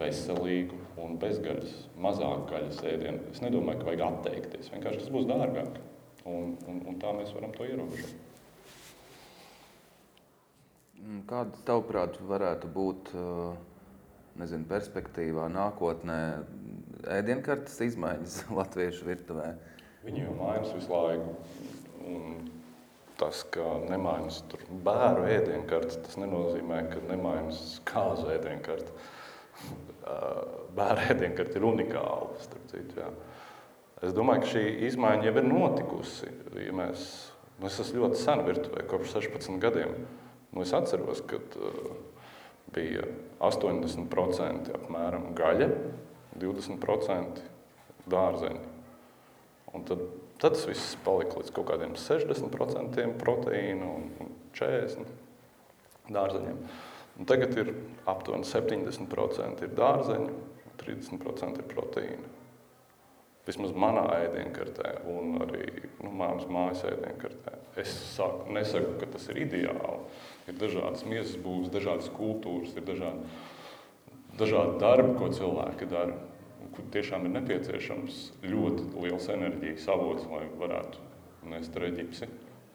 veselīgu 0.00 0.78
un 1.02 1.18
bezgaļas, 1.20 1.74
mazāk 2.00 2.46
gaļas 2.50 2.80
ēdienu. 2.88 3.22
Es 3.34 3.42
nedomāju, 3.44 3.82
ka 3.82 3.90
vajag 3.90 4.04
atteikties. 4.06 4.72
Vienkārši 4.72 5.02
tas 5.02 5.12
būs 5.12 5.28
dārgāk. 5.28 5.80
Un, 6.28 6.54
un, 6.68 6.82
un 6.88 6.98
tā 7.00 7.12
mēs 7.16 7.32
varam 7.36 7.52
to 7.56 7.66
ierobežot. 7.68 8.28
Mm, 11.00 11.19
kāda, 11.30 11.62
tavuprāt, 11.66 12.18
varētu 12.26 12.70
būt 12.74 13.12
nezinu, 14.40 14.66
perspektīvā, 14.70 15.48
nākotnē 15.52 16.20
ēdienkartes 17.18 17.78
izmaiņas 17.90 18.40
latviešu 18.60 19.08
virtuvē? 19.08 19.52
Viņi 20.06 20.24
jau 20.24 20.34
mainās 20.38 20.72
visu 20.74 20.92
laiku. 20.94 21.36
Un 22.10 22.38
tas, 23.20 23.42
ka 23.52 23.64
nemainas 23.84 24.40
bērnu 24.86 25.26
ēdienkartes, 25.28 25.98
tas 26.06 26.16
nenozīmē, 26.20 26.86
ka 26.88 27.02
nemainas 27.10 27.80
kāzu 27.88 28.30
ēdienkartes 28.32 28.94
bērnu 30.78 31.10
ēdienkarte 31.14 31.60
ir 31.60 31.66
unikāla. 31.68 32.30
Citu, 32.70 32.96
jā. 32.96 33.10
es 34.06 34.16
domāju, 34.16 34.46
ka 34.46 34.54
šī 34.54 34.64
izmaiņa 34.88 35.28
jau 35.28 35.36
ir 35.36 35.50
notikusi. 35.50 36.32
Ja 36.64 36.72
mēs, 36.80 37.04
nu 37.60 37.68
es 37.68 37.76
esmu 37.84 38.06
ļoti 38.06 38.22
sen 38.22 38.44
virtuvē, 38.48 38.86
kopš 38.88 39.18
16 39.18 39.60
gadiem. 39.60 39.98
Nu, 40.50 40.64
es 40.64 40.72
atceros, 40.74 41.22
ka 41.30 41.38
uh, 41.38 41.92
bija 42.74 43.06
80% 43.42 44.74
apmēram 44.80 45.30
gaļa, 45.38 45.70
20% 46.40 47.40
dārzeņi. 48.10 48.66
Un 49.70 49.86
tad, 49.86 50.02
tad 50.42 50.56
tas 50.56 50.66
viss 50.66 50.96
palika 51.04 51.38
līdz 51.38 51.54
kaut 51.54 51.68
kādiem 51.70 51.94
60% 51.98 53.06
proteīnu 53.20 53.90
un 53.94 54.32
40% 54.58 55.18
dārzeņiem. 56.10 56.62
Un 57.20 57.28
tagad 57.28 57.54
ir 57.60 57.72
aptuveni 58.08 58.48
70% 58.48 59.66
ir 59.66 59.74
dārzeņu, 59.76 60.36
30% 60.80 61.60
ir 61.60 61.68
proteīna. 61.70 62.39
Vismaz 63.46 63.72
manā 63.72 64.04
ēdienkartē, 64.26 64.90
un 65.10 65.38
arī 65.46 65.64
nu, 66.02 66.10
manas 66.12 66.48
mājas 66.52 66.84
ēdienkartē. 66.90 67.56
Es 67.80 67.92
saku, 68.14 68.50
nesaku, 68.54 68.96
ka 69.00 69.08
tas 69.14 69.24
ir 69.32 69.40
ideāli. 69.46 69.94
Ir 70.50 70.58
dažādas 70.60 71.06
miesas 71.08 71.38
būvs, 71.40 71.72
dažādas 71.72 72.10
kultūras, 72.14 72.74
ir 72.76 72.84
dažādi, 72.86 73.40
dažādi 74.40 74.76
darbi, 74.82 75.16
ko 75.18 75.30
cilvēki 75.38 75.88
dara. 75.90 76.18
Kur 76.70 76.86
tiešām 76.94 77.24
ir 77.26 77.34
nepieciešams 77.38 78.20
ļoti 78.44 78.90
liels 79.00 79.26
enerģijas 79.32 79.88
avots, 79.90 80.28
lai 80.30 80.44
varētu 80.60 81.08
nest 81.50 81.76
reģipsi 81.80 82.28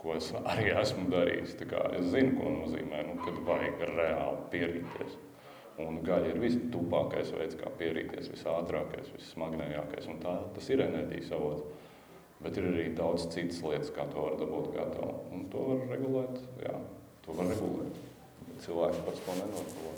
ko 0.06 0.14
es 0.20 0.28
arī 0.46 0.70
esmu 0.78 1.08
darījis. 1.10 1.56
Es 1.98 2.12
zinu, 2.14 2.36
ko 2.38 2.52
nozīmē, 2.60 3.02
nu, 3.08 3.16
kad 3.26 3.40
vajag 3.48 3.80
reāli 3.90 4.44
pierīties. 4.52 5.16
Un 5.84 6.00
gaļa 6.08 6.30
ir 6.32 6.40
vistupākais 6.40 7.34
veids, 7.36 7.58
kā 7.60 7.68
pierīties, 7.80 8.30
visātrākais, 8.32 9.10
vissmagnējākais. 9.18 10.08
Tā, 10.22 10.36
tas 10.56 10.70
ir 10.72 10.84
enerģijas 10.86 11.34
avots. 11.36 11.66
Bet 12.46 12.60
ir 12.60 12.70
arī 12.70 12.86
daudz 12.96 13.28
citas 13.34 13.60
lietas, 13.64 13.92
kā 13.96 14.06
to 14.12 14.24
var 14.24 14.38
dabūt 14.40 14.72
gatavu. 14.76 15.18
Un 15.36 15.48
to 15.52 15.68
var 15.72 15.84
regulēt. 15.92 16.40
Jā, 16.64 16.76
to 17.26 17.36
var 17.36 17.52
regulēt. 17.52 18.00
Bet 18.46 18.64
cilvēki 18.68 19.04
pats 19.08 19.24
to 19.26 19.38
nenoregulē. 19.42 19.96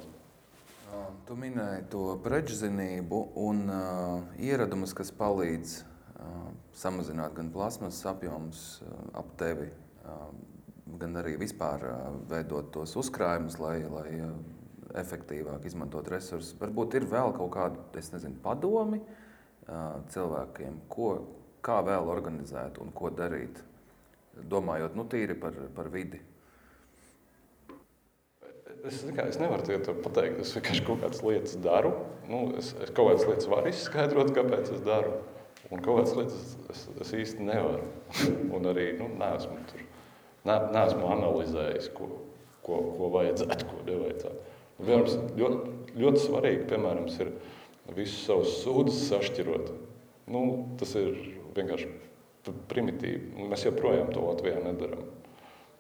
Tu 1.28 1.36
minēji 1.36 1.86
to 1.92 2.04
prečzinību 2.24 3.20
un 3.44 3.66
uh, 3.68 4.22
ieradumus, 4.40 4.96
kas 4.98 5.12
palīdz 5.14 5.74
uh, 5.82 6.48
samazināt 6.80 7.36
gan 7.38 7.52
plasmas 7.54 8.00
apjomus 8.08 8.62
uh, 8.82 8.94
ap 9.20 9.34
tevi, 9.38 9.68
gan 10.98 11.20
arī 11.20 11.34
vispār 11.36 11.82
veidot 12.30 12.70
tos 12.72 12.94
uzkrājumus, 12.96 13.58
lai, 13.60 13.82
lai 13.92 14.14
efektīvāk 14.96 15.66
izmantot 15.68 16.08
resursus. 16.12 16.56
Varbūt 16.60 17.00
ir 17.00 17.08
vēl 17.10 17.34
kaut 17.38 17.52
kādi 17.56 18.04
nezinu, 18.14 18.38
padomi 18.44 19.02
cilvēkiem, 20.14 20.80
ko, 20.92 21.12
kā 21.66 21.82
vēl 21.84 22.08
organizēt 22.08 22.80
un 22.84 22.94
ko 22.96 23.12
darīt, 23.12 23.60
domājot 24.48 24.96
nu, 24.96 25.08
tīri 25.10 25.36
par, 25.40 25.58
par 25.76 25.90
vidi. 25.92 26.22
Es, 28.88 29.02
kā, 29.12 29.26
es 29.26 29.40
nevaru 29.42 29.80
pateikt, 30.06 30.40
es 30.44 30.54
vienkārši 30.56 30.86
kaut 30.86 31.02
kādas 31.02 31.24
lietas 31.26 31.58
daru. 31.60 31.92
Nu, 32.30 32.46
es, 32.60 32.72
es 32.84 32.94
kaut 32.94 33.10
kādas 33.10 33.26
lietas 33.28 33.50
varu 33.52 33.74
izskaidrot, 33.74 34.32
kāpēc 34.38 34.72
es 34.78 34.86
daru. 34.86 35.18
Un 35.68 35.82
kaut 35.82 35.98
kādas 36.00 36.16
lietas 36.16 36.56
es, 36.72 36.88
es 37.04 37.14
īsti 37.18 37.48
nevaru. 37.50 37.90
Un 38.56 38.70
arī 38.72 38.92
nu, 39.02 39.10
neesmu 39.20 39.58
tur 39.72 39.84
ne, 40.48 40.58
neesmu 40.76 41.10
analizējis, 41.16 41.90
ko, 41.98 42.10
ko, 42.66 42.80
ko 42.98 43.10
vajadzētu, 43.16 43.68
ko 43.72 43.82
nevajadzētu. 43.88 44.54
Piemēram, 44.78 45.30
ļoti, 45.40 45.76
ļoti 45.98 46.24
svarīgi 46.24 46.66
piemēram, 46.70 47.08
ir 47.10 47.32
visus 47.98 48.26
savus 48.28 48.60
sūdzes 48.62 49.08
sašķirot. 49.10 49.72
Nu, 50.30 50.42
tas 50.80 50.94
ir 51.00 51.16
vienkārši 51.58 51.90
primitīvi. 52.70 53.48
Mēs 53.50 53.66
joprojām 53.66 54.12
to 54.14 54.26
Latvijā 54.28 54.62
nedarām. 54.64 55.06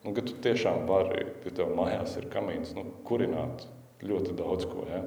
Nu, 0.06 0.14
tu 0.16 0.36
tiešām 0.44 0.86
vari, 0.88 1.26
ja 1.46 1.54
tev 1.58 1.74
mājās 1.78 2.16
ir 2.20 2.30
kamīns, 2.32 2.74
nu, 2.78 2.86
kurināt 3.08 3.66
ļoti 4.06 4.36
daudz 4.38 4.68
ko. 4.70 4.86
Ja? 4.90 5.04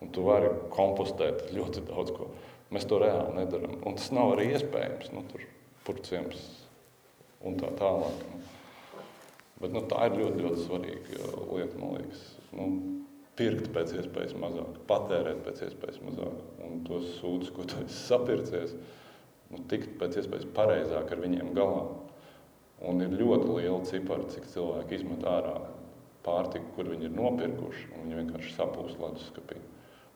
Un 0.00 0.12
tu 0.14 0.24
vari 0.26 0.50
kompostēt 0.72 1.50
ļoti 1.54 1.84
daudz 1.88 2.14
ko. 2.16 2.30
Mēs 2.74 2.86
to 2.88 3.00
reāli 3.02 3.36
nedarām. 3.40 3.80
Un 3.86 3.98
tas 3.98 4.10
nav 4.14 4.34
arī 4.36 4.50
iespējams. 4.54 5.10
Nu, 5.14 5.24
tur 5.30 5.44
purciems 5.86 6.42
un 7.46 7.56
tā 7.60 7.72
tālāk. 7.78 8.24
Nu. 8.30 8.40
Bet, 9.60 9.74
nu, 9.74 9.82
tā 9.88 10.06
ir 10.08 10.16
ļoti, 10.16 10.44
ļoti 10.46 10.64
svarīga 10.64 11.30
lieta, 11.50 11.80
man 11.80 11.96
liekas. 11.98 12.22
Nu, 12.56 12.68
pirkt 13.38 13.70
pēc 13.74 13.94
iespējas 14.00 14.36
mazāk, 14.38 14.78
patērēt 14.90 15.42
pēc 15.46 15.64
iespējas 15.68 16.00
mazāk. 16.04 16.38
Un 16.66 16.82
tos 16.86 17.06
sūdzes, 17.18 17.52
ko 17.56 17.66
tu 17.68 17.80
esi 17.84 17.98
sapircies, 17.98 18.76
nu, 19.50 19.62
tikt 19.70 19.96
pēc 20.00 20.20
iespējas 20.22 20.48
pareizāk 20.56 21.12
ar 21.12 21.22
viņiem 21.22 21.52
galā. 21.56 21.84
Un 22.90 23.02
ir 23.04 23.12
ļoti 23.12 23.58
liela 23.58 23.82
cipara, 23.88 24.28
cik 24.32 24.48
cilvēki 24.52 24.96
izmet 24.96 25.24
ārā 25.28 25.58
pārtiku, 26.24 26.72
kur 26.76 26.88
viņi 26.88 27.08
ir 27.08 27.16
nopirkuši, 27.16 27.86
un 27.94 28.06
viņi 28.06 28.18
vienkārši 28.22 28.54
sapūst 28.56 29.00
leduskapī. 29.00 29.60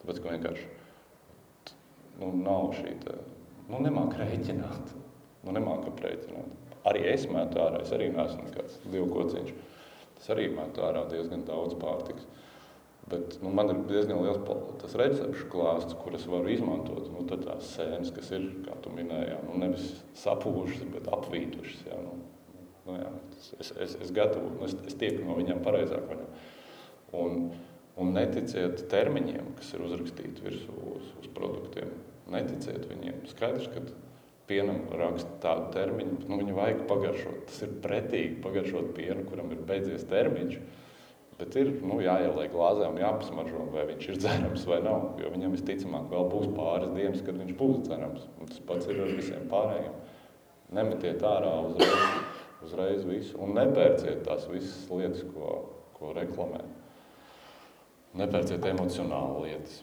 Tāpēc, 0.01 0.21
ka 0.21 0.33
vienkārši 0.33 0.69
nu, 2.21 2.31
nav 2.41 2.73
šī, 2.79 2.95
te, 3.05 3.17
nu, 3.69 3.81
nemāk 3.85 4.17
rēķināt. 4.21 4.95
Nu, 5.45 5.53
nemāk 5.53 5.89
aprēķināt. 5.91 6.61
Arī 6.89 7.05
es 7.13 7.27
metu 7.29 7.61
ārā, 7.61 7.81
es 7.85 7.93
arī 7.97 8.11
neesmu 8.13 8.47
nekāds 8.47 8.81
dievkociņš. 8.93 9.53
Tas 10.19 10.31
arī 10.33 10.49
metu 10.53 10.85
ārā 10.85 11.05
diezgan 11.11 11.45
daudz 11.49 11.77
pārtiks. 11.81 12.25
Bet 13.11 13.37
nu, 13.43 13.51
man 13.53 13.69
ir 13.69 13.81
diezgan 13.89 14.23
liels 14.25 14.41
tas 14.81 14.95
recepšu 14.97 15.51
klāsts, 15.53 15.97
kuras 16.01 16.25
varu 16.31 16.49
izmantot. 16.55 17.11
Nu, 17.13 17.27
tad 17.29 17.45
tās 17.45 17.75
sēnes, 17.77 18.13
kas 18.17 18.31
ir, 18.33 18.47
kā 18.65 18.79
tu 18.85 18.93
minēji, 18.95 19.29
jā, 19.35 19.41
nu, 19.45 19.59
nevis 19.61 19.91
sapūšas, 20.23 20.87
bet 20.95 21.11
apvītušas. 21.13 21.83
Jā, 21.91 21.99
nu, 22.01 22.15
nu, 22.87 22.97
jā, 23.03 23.11
es, 23.61 23.75
es, 23.77 23.99
es 24.07 24.15
gatavoju, 24.17 24.55
nu, 24.57 24.65
es, 24.71 24.77
es 24.89 24.97
tieku 25.01 25.27
no 25.27 25.37
viņiem 25.37 25.61
pareizāk. 25.67 26.15
Un, 27.15 27.51
un 28.01 28.17
neticiet 28.17 28.87
termiņiem, 28.91 29.53
kas 29.59 29.75
ir 29.77 29.85
uzrakstīti 29.85 30.47
virsū 30.47 30.79
uz, 30.95 31.13
uz 31.21 31.29
produktiem. 31.37 31.93
Neticiet 32.33 32.89
viņiem. 32.89 33.21
Skaidrs, 33.29 33.69
ka 33.75 33.85
pienam 34.49 34.81
raksta 34.97 35.37
tādu 35.45 35.69
termiņu, 35.77 36.17
bet 36.23 36.33
nu, 36.33 36.41
viņu 36.41 36.57
vajag 36.57 36.81
pagaršot. 36.89 37.45
Tas 37.51 37.61
ir 37.67 37.77
pretīgi 37.85 38.41
pagaršot 38.45 38.91
pienu, 38.97 39.29
kuram 39.29 39.53
ir 39.53 39.61
beidzies 39.69 40.09
termiņš. 40.09 40.57
Bet 41.39 41.57
ir 41.59 41.71
nu, 41.83 41.99
jāieliek 42.03 42.53
glāzē 42.53 42.87
un 42.93 43.01
jāpasmaržo, 43.03 43.65
vai 43.75 43.89
viņš 43.89 44.09
ir 44.11 44.19
dzerams 44.23 44.67
vai 44.71 44.79
nav. 44.85 45.07
Jo 45.19 45.33
viņam 45.35 45.57
visticamāk 45.57 46.07
vēl 46.13 46.29
būs 46.31 46.53
pāris 46.55 46.93
dienas, 46.95 47.25
kad 47.27 47.41
viņš 47.41 47.57
būs 47.59 47.81
dzerams. 47.89 48.29
Un 48.39 48.51
tas 48.53 48.61
pats 48.69 48.91
ir 48.91 49.01
ar 49.03 49.11
visiem 49.19 49.49
pārējiem. 49.51 49.97
Nemetiet 50.75 51.25
ārā 51.27 51.53
uzreiz, 51.67 52.05
uzreiz 52.65 53.07
visu 53.09 53.39
un 53.43 53.55
nepērciet 53.59 54.23
tās 54.27 54.47
visas 54.51 54.87
lietas, 54.91 55.27
ko, 55.35 55.57
ko 55.99 56.15
reklamē. 56.17 56.63
Nepērciet 58.21 58.71
emocionāli 58.71 59.49
lietas. 59.49 59.83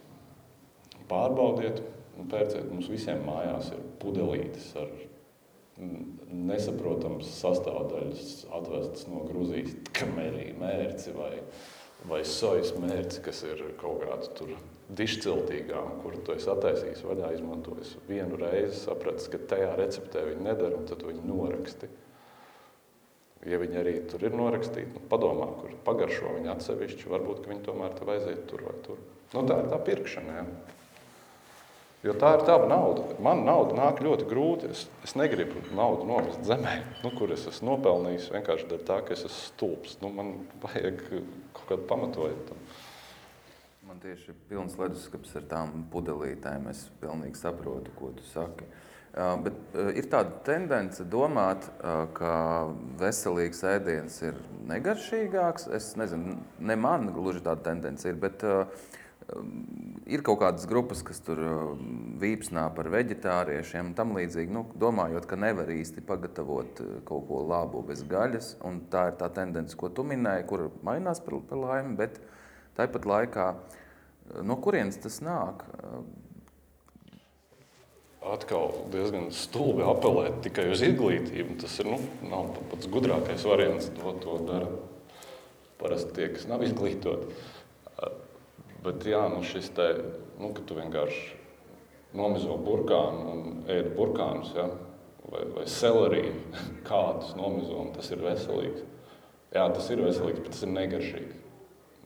Pārbaudiet, 1.11 1.81
un 2.19 2.29
pērciet. 2.31 2.67
Mums 2.71 2.89
visiem 2.91 3.23
mājās 3.27 3.71
ir 3.75 3.83
pudelītes 4.01 4.71
ar 4.79 4.91
nesaprotams 5.81 7.29
sastāvdaļas 7.39 8.33
atvestas 8.53 9.07
no 9.09 9.23
Grūzijas, 9.27 9.73
kamerī 9.97 10.51
mērci 10.59 11.13
vai, 11.15 11.33
vai 12.09 12.21
sojas 12.27 12.73
mērci, 12.79 13.23
kas 13.25 13.43
ir 13.47 13.63
kaut 13.81 14.03
kāds 14.05 14.31
tur 14.37 14.53
dišciltīgām, 14.97 15.97
kur 16.03 16.17
tu 16.25 16.35
esi 16.35 16.49
attaisījis 16.51 17.03
vaļā, 17.07 17.31
izmantojis 17.37 17.95
vienu 18.09 18.39
reizi, 18.41 18.81
sapratis, 18.83 19.29
ka 19.31 19.39
tajā 19.53 19.73
receptē 19.79 20.25
viņi 20.27 20.47
nedara, 20.49 20.77
un 20.77 20.87
tad 20.89 21.05
viņi 21.07 21.23
noraksti. 21.27 21.89
Ja 23.49 23.57
viņi 23.57 23.79
arī 23.81 23.93
tur 24.09 24.21
ir 24.27 24.35
norakstīti, 24.37 24.91
nu, 24.93 25.01
padomā, 25.09 25.47
kur 25.57 25.73
pagaršo 25.87 26.35
viņi 26.35 26.51
atsevišķi, 26.53 27.09
varbūt 27.09 27.47
viņi 27.49 27.65
tomēr 27.65 27.95
tev 27.97 28.11
aiziet 28.13 28.43
tur 28.51 28.67
vai 28.67 28.75
tur. 28.85 28.99
Nu, 29.31 29.41
tā 29.49 29.57
ir 29.63 29.71
tā 29.71 29.79
pirkšana. 29.87 30.35
Ja. 30.37 30.77
Jo 32.01 32.15
tā 32.17 32.31
ir 32.33 32.43
tava 32.47 32.65
nauda. 32.65 33.03
Man 33.21 33.43
nauda 33.45 33.75
nāk 33.77 33.99
ļoti 34.01 34.25
grūti. 34.29 34.71
Es, 34.73 34.87
es 35.05 35.13
negribu 35.19 35.61
naudu 35.77 36.07
nomest 36.09 36.41
zemē, 36.47 36.79
nu, 37.03 37.11
kur 37.13 37.29
es 37.35 37.43
esmu 37.51 37.75
nopelnījis 37.75 38.31
vienkārši 38.33 38.69
dēļ 38.71 38.85
tā, 38.87 39.01
ka 39.05 39.13
es 39.13 39.21
esmu 39.27 39.35
stulbs. 39.37 39.99
Nu, 40.01 40.09
man 40.15 40.31
vajag 40.63 41.03
kaut 41.53 41.67
kādu 41.69 41.85
pamatojumu. 41.91 42.57
Man 43.85 43.99
tieši 44.01 44.31
ir 44.31 44.39
pilns 44.49 44.79
leduskapis 44.79 45.35
ar 45.37 45.45
tām 45.51 45.83
pudelītēm. 45.93 46.65
Es 46.71 46.87
pilnīgi 47.03 47.37
saprotu, 47.37 47.93
ko 47.99 48.09
tu 48.17 48.25
saki. 48.31 48.65
Uh, 49.11 49.35
bet 49.43 49.57
uh, 49.75 49.89
ir 49.99 50.05
tāda 50.09 50.31
tendence 50.47 51.03
domāt, 51.11 51.67
uh, 51.83 52.05
ka 52.15 52.33
veselīgs 53.01 53.59
ēdiens 53.67 54.15
ir 54.23 54.39
negaršīgāks. 54.71 55.67
Es 55.75 55.91
nezinu, 55.99 56.37
ne 56.63 56.77
man 56.79 57.11
gluži 57.13 57.43
tāda 57.43 57.67
tendence 57.67 58.07
ir, 58.07 58.15
bet 58.23 58.45
uh, 58.47 58.63
Ir 60.11 60.23
kaut 60.27 60.41
kādas 60.41 60.65
grupas, 60.67 61.01
kas 61.07 61.21
tur 61.23 61.39
vīpsnā 62.19 62.65
par 62.75 62.89
vegetāriešiem 62.91 63.91
un 63.91 63.93
tam 63.95 64.11
līdzīgi, 64.17 64.51
nu, 64.51 64.65
domājot, 64.81 65.27
ka 65.29 65.39
nevar 65.39 65.71
īsti 65.71 66.03
pagatavot 66.07 66.81
kaut 67.07 67.27
ko 67.29 67.43
labu 67.47 67.83
bez 67.87 68.03
gaļas. 68.07 68.55
Tā 68.91 69.05
ir 69.11 69.19
tā 69.21 69.29
tendence, 69.31 69.77
ko 69.79 69.87
tu 69.87 70.03
minēji, 70.07 70.47
kur 70.49 70.67
mainās 70.87 71.23
par, 71.23 71.39
par 71.47 71.61
laimi, 71.63 71.95
bet 72.01 72.19
tāpat 72.79 73.07
laikā 73.07 73.47
no 74.43 74.59
kurienes 74.63 74.99
tas 75.01 75.21
nāk? 75.23 75.63
Atkal 78.31 78.75
diezgan 78.93 79.31
stulbi 79.33 79.87
apelēt 79.87 80.43
tikai 80.45 80.67
uz 80.73 80.83
izglītību. 80.85 81.55
Tas 81.63 81.79
ir, 81.81 81.89
nu, 81.89 82.43
pats 82.73 82.91
gudrākais 82.91 83.47
variants, 83.47 83.89
to, 83.95 84.13
to 84.21 84.37
dara 84.49 84.67
parasti 85.81 86.13
tie, 86.19 86.29
kas 86.35 86.45
nav 86.51 86.61
izglītoti. 86.67 87.31
Bet 88.81 89.05
jā, 89.05 89.21
nu 89.29 89.43
šis 89.45 89.69
te, 89.77 89.87
nu, 90.41 90.51
ka 90.57 90.63
tu 90.65 90.77
vienkārši 90.79 91.37
nomizo 92.17 92.57
burkānu 92.65 93.33
un 93.33 93.43
ēd 93.69 93.91
burkānus, 93.97 94.55
ja? 94.57 94.69
vai, 95.31 95.43
vai 95.55 95.65
seleriju, 95.69 96.33
kādus 96.89 97.35
nomizo, 97.37 97.77
un 97.85 97.91
tas 97.95 98.09
ir 98.11 98.23
veselīgs. 98.23 98.85
Jā, 99.51 99.65
tas 99.75 99.89
ir 99.91 100.03
veselīgs, 100.03 100.39
bet 100.43 100.53
tas 100.53 100.63
ir 100.65 100.71
negaršīgs. 100.75 101.41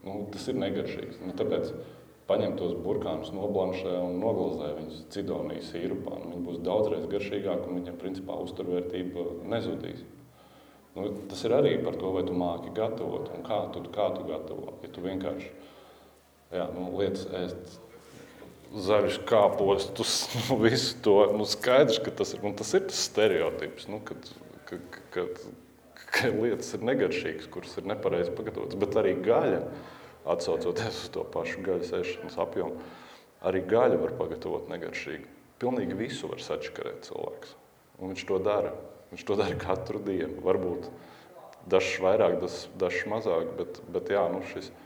Nu, 0.06 0.24
tas 0.34 0.48
ir 0.50 0.58
negaršīgs. 0.62 1.22
Nu, 1.22 1.34
tāpēc 1.38 1.72
paņem 2.30 2.56
tos 2.58 2.74
burkānus, 2.82 3.32
noblanšē 3.34 3.94
un 4.02 4.20
noglazē 4.22 4.72
viņus 4.80 5.06
cidonijas 5.14 5.70
sīrupā. 5.74 6.18
Nu, 6.24 6.34
viņi 6.34 6.46
būs 6.48 6.60
daudzreiz 6.66 7.06
garšīgāki 7.10 7.70
un 7.70 7.80
viņiem 7.80 8.00
principā 8.02 8.38
uzturvērtība 8.46 9.26
nezudīs. 9.54 10.04
Nu, 10.96 11.10
tas 11.30 11.42
ir 11.46 11.54
arī 11.58 11.76
par 11.84 11.98
to, 12.00 12.12
vai 12.16 12.24
tu 12.26 12.36
māki 12.38 12.74
gatavot 12.76 13.30
un 13.36 13.46
kā 13.46 13.60
tu, 13.74 13.84
kā 13.94 14.10
tu 14.16 14.26
gatavo. 14.30 14.78
Ja 14.82 14.92
tu 14.96 15.04
vienkārši 15.06 15.50
jā, 16.54 16.68
nu, 16.76 16.90
lietas 17.00 17.26
ēst 17.40 17.82
zaļus 18.86 19.20
kāpostus, 19.30 20.16
nu, 20.50 20.60
visu 20.64 20.98
to. 21.06 21.18
Nu, 21.38 21.48
skaidrs, 21.50 22.02
ka 22.04 22.14
tas 22.22 22.36
ir, 22.36 22.44
tas 22.60 22.74
ir 22.76 22.88
tas 22.90 23.04
stereotips, 23.08 23.88
nu, 23.92 24.02
kad, 24.06 24.30
kad, 24.70 25.00
kad, 25.16 25.44
ka 26.16 26.32
lietas 26.34 26.74
ir 26.76 26.86
negaršīgas, 26.88 27.50
kuras 27.54 27.78
ir 27.80 27.88
nepareizi 27.92 28.34
pagatavotas. 28.36 28.80
Bet 28.82 28.98
arī 29.00 29.16
gaļa, 29.26 29.62
atsaucoties 30.36 31.06
uz 31.06 31.14
to 31.14 31.26
pašu 31.34 31.64
gaļas 31.66 31.94
ēšanas 32.02 32.40
apjomu, 32.42 32.82
arī 33.46 33.62
gaļa 33.70 34.02
var 34.02 34.16
pagatavot 34.20 34.70
negaršīgi. 34.74 35.30
Pilnīgi 35.62 35.96
visu 35.96 36.28
var 36.28 36.42
sačakarēt 36.44 37.06
cilvēks. 37.08 37.54
Un 38.02 38.12
viņš 38.12 38.26
to 38.28 38.40
dara. 38.44 38.74
Viņš 39.14 39.22
to 39.24 39.38
dara 39.40 39.56
katru 39.56 40.02
dienu. 40.04 40.42
Varbūt 40.44 40.90
dažs 41.72 41.94
vairāk, 42.04 42.42
dažs 42.82 43.06
mazāk, 43.08 43.54
bet, 43.56 43.80
bet 43.94 44.12
jā, 44.12 44.26
nu 44.34 44.42
šis 44.50 44.68
ir 44.68 44.82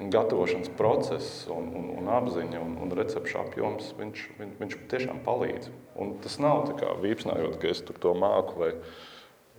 gatavošanas 0.00 0.70
process, 0.76 1.46
un, 1.52 1.70
un, 1.76 1.90
un 2.00 2.08
apziņa 2.12 2.60
un, 2.60 2.76
un 2.84 2.94
recepšu 2.98 3.40
apjoms, 3.40 3.92
viņš, 3.98 4.24
viņš, 4.40 4.54
viņš 4.60 4.78
tiešām 4.92 5.22
palīdz. 5.24 5.70
Un 6.00 6.16
tas 6.24 6.38
nav 6.42 6.66
tā 6.68 6.76
kā 6.82 6.94
vīpsnājot, 7.00 7.58
ka 7.62 7.70
es 7.72 7.80
to 7.86 8.12
māku 8.18 8.60
vai, 8.60 8.72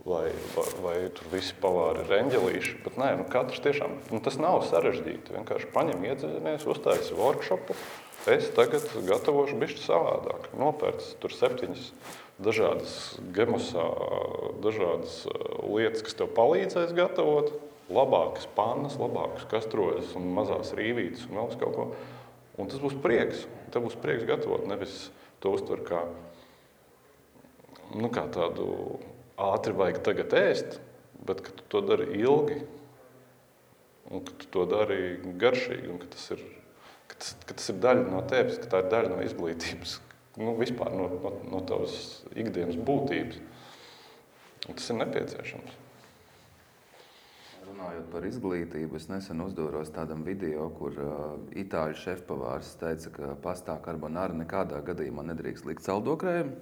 vai, 0.05 0.27
vai, 0.55 0.67
vai 0.83 0.97
tur 1.17 1.31
visi 1.33 1.57
pavāri 1.61 2.05
ir 2.05 2.13
eņģelīši. 2.19 2.75
Bet 2.85 2.99
nē, 3.01 3.13
nu, 3.21 3.25
katrs 3.33 3.63
tiešām 3.65 3.97
nu, 4.13 4.21
tas 4.23 4.37
nav 4.41 4.61
sarežģīti. 4.69 5.33
Vienkārši 5.39 5.71
paņem, 5.73 6.05
iedziļinies, 6.11 6.67
uztaisi 6.69 7.17
workshopu. 7.17 7.77
Es 8.27 8.49
tagad 8.53 8.83
gatavošu 9.07 9.57
bišķi 9.61 9.85
savādāk. 9.85 10.49
Nopērts 10.59 11.13
tur 11.21 11.31
septiņas 11.33 11.91
dažādas 12.43 12.91
gemosā, 13.33 13.85
dažādas 14.61 15.23
lietas, 15.63 16.03
kas 16.05 16.17
tev 16.19 16.29
palīdzēs 16.37 16.93
gatavot 16.97 17.53
labākas 17.93 18.47
pannas, 18.55 18.97
labākas 18.99 19.47
kastroļus 19.51 20.15
un 20.19 20.31
mazās 20.35 20.73
rīvītes 20.77 21.27
un 21.29 21.39
vēl 21.39 21.53
kaut 21.61 21.75
ko. 21.75 21.85
Un 22.57 22.71
tas 22.71 22.81
būs 22.81 22.97
prieks. 23.03 23.45
Tev 23.71 23.85
būs 23.85 23.97
prieks 24.01 24.25
gatavot, 24.27 24.65
nevis 24.67 25.07
to 25.43 25.53
uztver 25.53 25.83
kā, 25.85 26.01
nu, 27.93 28.09
kā 28.13 28.25
tādu 28.33 28.97
ātri 29.37 29.75
vajag 29.77 30.01
tagad 30.05 30.33
ēst, 30.39 30.79
bet 31.27 31.43
ka 31.45 31.53
tu 31.53 31.67
to 31.69 31.83
dari 31.85 32.09
ilgi 32.17 32.61
un 34.09 34.23
ka 34.25 34.33
tu 34.41 34.49
to 34.55 34.65
dari 34.71 35.17
garšīgi 35.39 35.91
un 35.91 36.01
ka 36.01 36.09
tas 36.15 36.29
ir, 36.33 36.43
ka 37.11 37.19
tas, 37.19 37.33
ka 37.45 37.57
tas 37.59 37.71
ir 37.73 37.81
daļa 37.83 38.05
no 38.09 38.23
tevis, 38.31 38.59
ka 38.63 38.71
tā 38.71 38.83
ir 38.83 38.91
daļa 38.93 39.13
no 39.13 39.23
izglītības, 39.27 39.97
nu, 40.39 40.55
vispār 40.57 40.95
no, 40.95 41.09
no, 41.13 41.33
no 41.51 41.61
tavas 41.67 42.23
ikdienas 42.33 42.79
būtības. 42.87 43.43
Un 44.67 44.75
tas 44.75 44.89
ir 44.89 44.97
nepieciešams. 44.97 45.83
Runājot 47.77 48.05
par 48.09 48.23
izglītību, 48.25 48.97
es 48.97 49.03
nesen 49.05 49.41
uzdevos 49.43 49.91
tādam 49.93 50.23
video, 50.25 50.63
kur 50.79 50.95
uh, 50.97 51.25
itāļu 51.61 51.93
šefpavārs 52.01 52.71
teica, 52.81 53.11
ka 53.13 53.27
pastā 53.43 53.75
karbonāra 53.85 54.33
nekādā 54.33 54.79
gadījumā 54.87 55.21
nedrīkst 55.27 55.67
likt 55.69 55.85
saldokrējumu. 55.85 56.55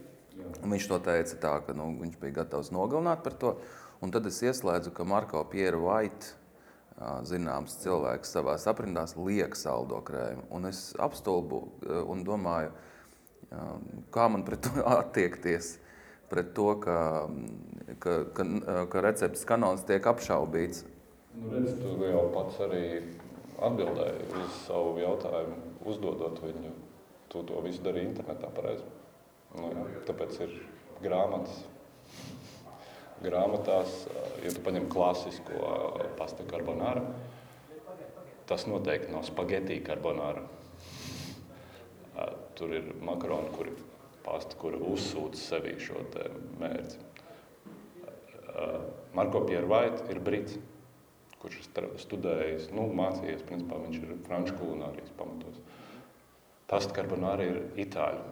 Viņš 0.67 0.87
to 0.91 0.97
teica 1.05 1.37
tā, 1.39 1.53
ka 1.63 1.75
nu, 1.77 1.85
viņš 2.01 2.17
bija 2.19 2.41
gatavs 2.41 2.73
nogalināt 2.75 3.21
par 3.23 3.37
to. 3.39 3.53
Un 4.03 4.11
tad 4.11 4.27
es 4.27 4.41
ieslēdzu, 4.43 4.91
ka 4.97 5.05
Marko 5.07 5.45
Pierre 5.53 5.79
White, 5.79 6.33
uh, 6.97 7.21
zināms 7.23 7.77
cilvēks 7.85 8.35
savā 8.35 8.57
aprindās, 8.73 9.15
liek 9.15 9.55
saldokrējumu. 9.55 10.49
Un 10.51 10.67
es 10.67 10.89
apstulbu 10.99 11.61
uh, 11.61 12.01
un 12.11 12.25
domāju, 12.27 12.73
uh, 12.75 13.71
kā 14.11 14.27
man 14.35 14.43
pret 14.43 14.67
to 14.67 14.83
attiekties 14.97 15.77
pret 16.27 16.51
to, 16.57 16.67
ka, 16.83 16.97
ka, 18.03 18.17
ka, 18.35 18.45
ka 18.91 19.05
receptes 19.05 19.47
kanons 19.47 19.87
tiek 19.87 20.03
apšaubīts. 20.11 20.83
Nu, 21.35 21.51
redz, 21.51 21.73
tu 21.81 21.95
jau 21.99 22.25
pats 22.31 22.59
arī 22.63 22.83
atbildēji 23.65 24.27
uz 24.39 24.59
savu 24.63 24.95
jautājumu, 25.01 25.57
uzdodot 25.83 26.39
viņu. 26.43 26.71
Tu 27.31 27.41
to 27.49 27.61
visu 27.65 27.81
darīji 27.83 28.11
internetā 28.13 28.47
pareizi. 28.55 28.85
Nu, 29.59 29.71
tāpēc 30.07 30.37
ir 30.45 30.53
grāmatas. 31.03 31.63
Grāmatās, 33.23 33.95
ja 34.43 34.51
tu 34.53 34.61
paņem 34.63 34.87
klasisko 34.91 35.71
pasta 36.19 36.45
carbonāru, 36.47 37.03
tas 38.47 38.67
noteikti 38.69 39.11
nav 39.11 39.25
spagetī 39.27 39.79
carbonāra. 39.83 40.43
Tur 42.55 42.75
ir 42.75 42.93
makaroni, 43.03 43.51
kuri 43.55 43.73
pasta, 44.23 44.55
kura 44.59 44.79
uzsūta 44.93 45.39
sevī 45.39 45.75
šo 45.83 46.05
mērķi. 46.61 47.03
Marko 49.15 49.43
Piervaita 49.47 50.07
ir 50.13 50.21
brits 50.23 50.55
kurš 51.45 51.61
ir 51.61 51.89
studējis, 52.01 52.71
nu, 52.73 52.87
mācījies, 52.97 53.45
principā 53.45 53.77
viņš 53.83 53.99
ir 54.01 54.15
franču 54.25 54.55
kulinārijas 54.57 55.13
pamatos. 55.19 55.61
Pasta 56.65 56.95
carbonāra 56.97 57.45
ir 57.45 57.61
itāļu. 57.85 58.25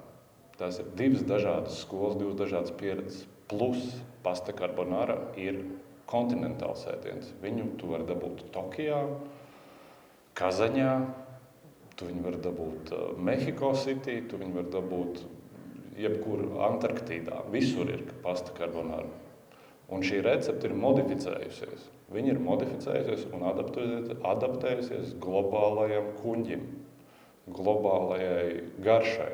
tās 0.57 0.79
ir 0.79 0.89
divas 0.97 1.23
dažādas 1.25 1.79
skolas, 1.81 2.17
divas 2.17 2.35
dažādas 2.37 2.73
pieredzes. 2.77 3.25
Plus 3.49 3.95
pasta 4.23 4.53
carbonara 4.53 5.17
ir 5.37 5.59
kontinentāls 6.09 6.85
ēdiens. 6.89 7.31
Viņu 7.41 7.73
tu 7.77 7.89
vari 7.89 8.05
dabūt 8.09 8.45
Tokijā, 8.53 9.01
Kazaņā, 10.37 10.93
tu 11.97 12.07
viņu 12.09 12.23
vari 12.25 12.39
dabūt 12.41 12.93
uh, 12.93 13.03
Mehiko 13.17 13.73
City, 13.77 14.21
tu 14.29 14.39
viņu 14.41 14.57
vari 14.57 14.71
dabūt 14.73 15.21
jebkur 16.01 16.47
Antarktīdā. 16.69 17.43
Visur 17.53 17.91
ir 17.93 18.07
pasta 18.23 18.55
carbonara. 18.57 19.09
Un 19.91 20.05
šī 20.05 20.21
recepte 20.23 20.69
ir 20.69 20.75
modificējusies. 20.79 21.89
Viņa 22.13 22.35
ir 22.35 22.39
modificējusies 22.43 23.25
un 23.33 23.43
adaptējusies 23.49 25.15
globālajam 25.21 26.13
kuģim, 26.21 26.63
globālajai 27.57 28.61
garšai. 28.85 29.33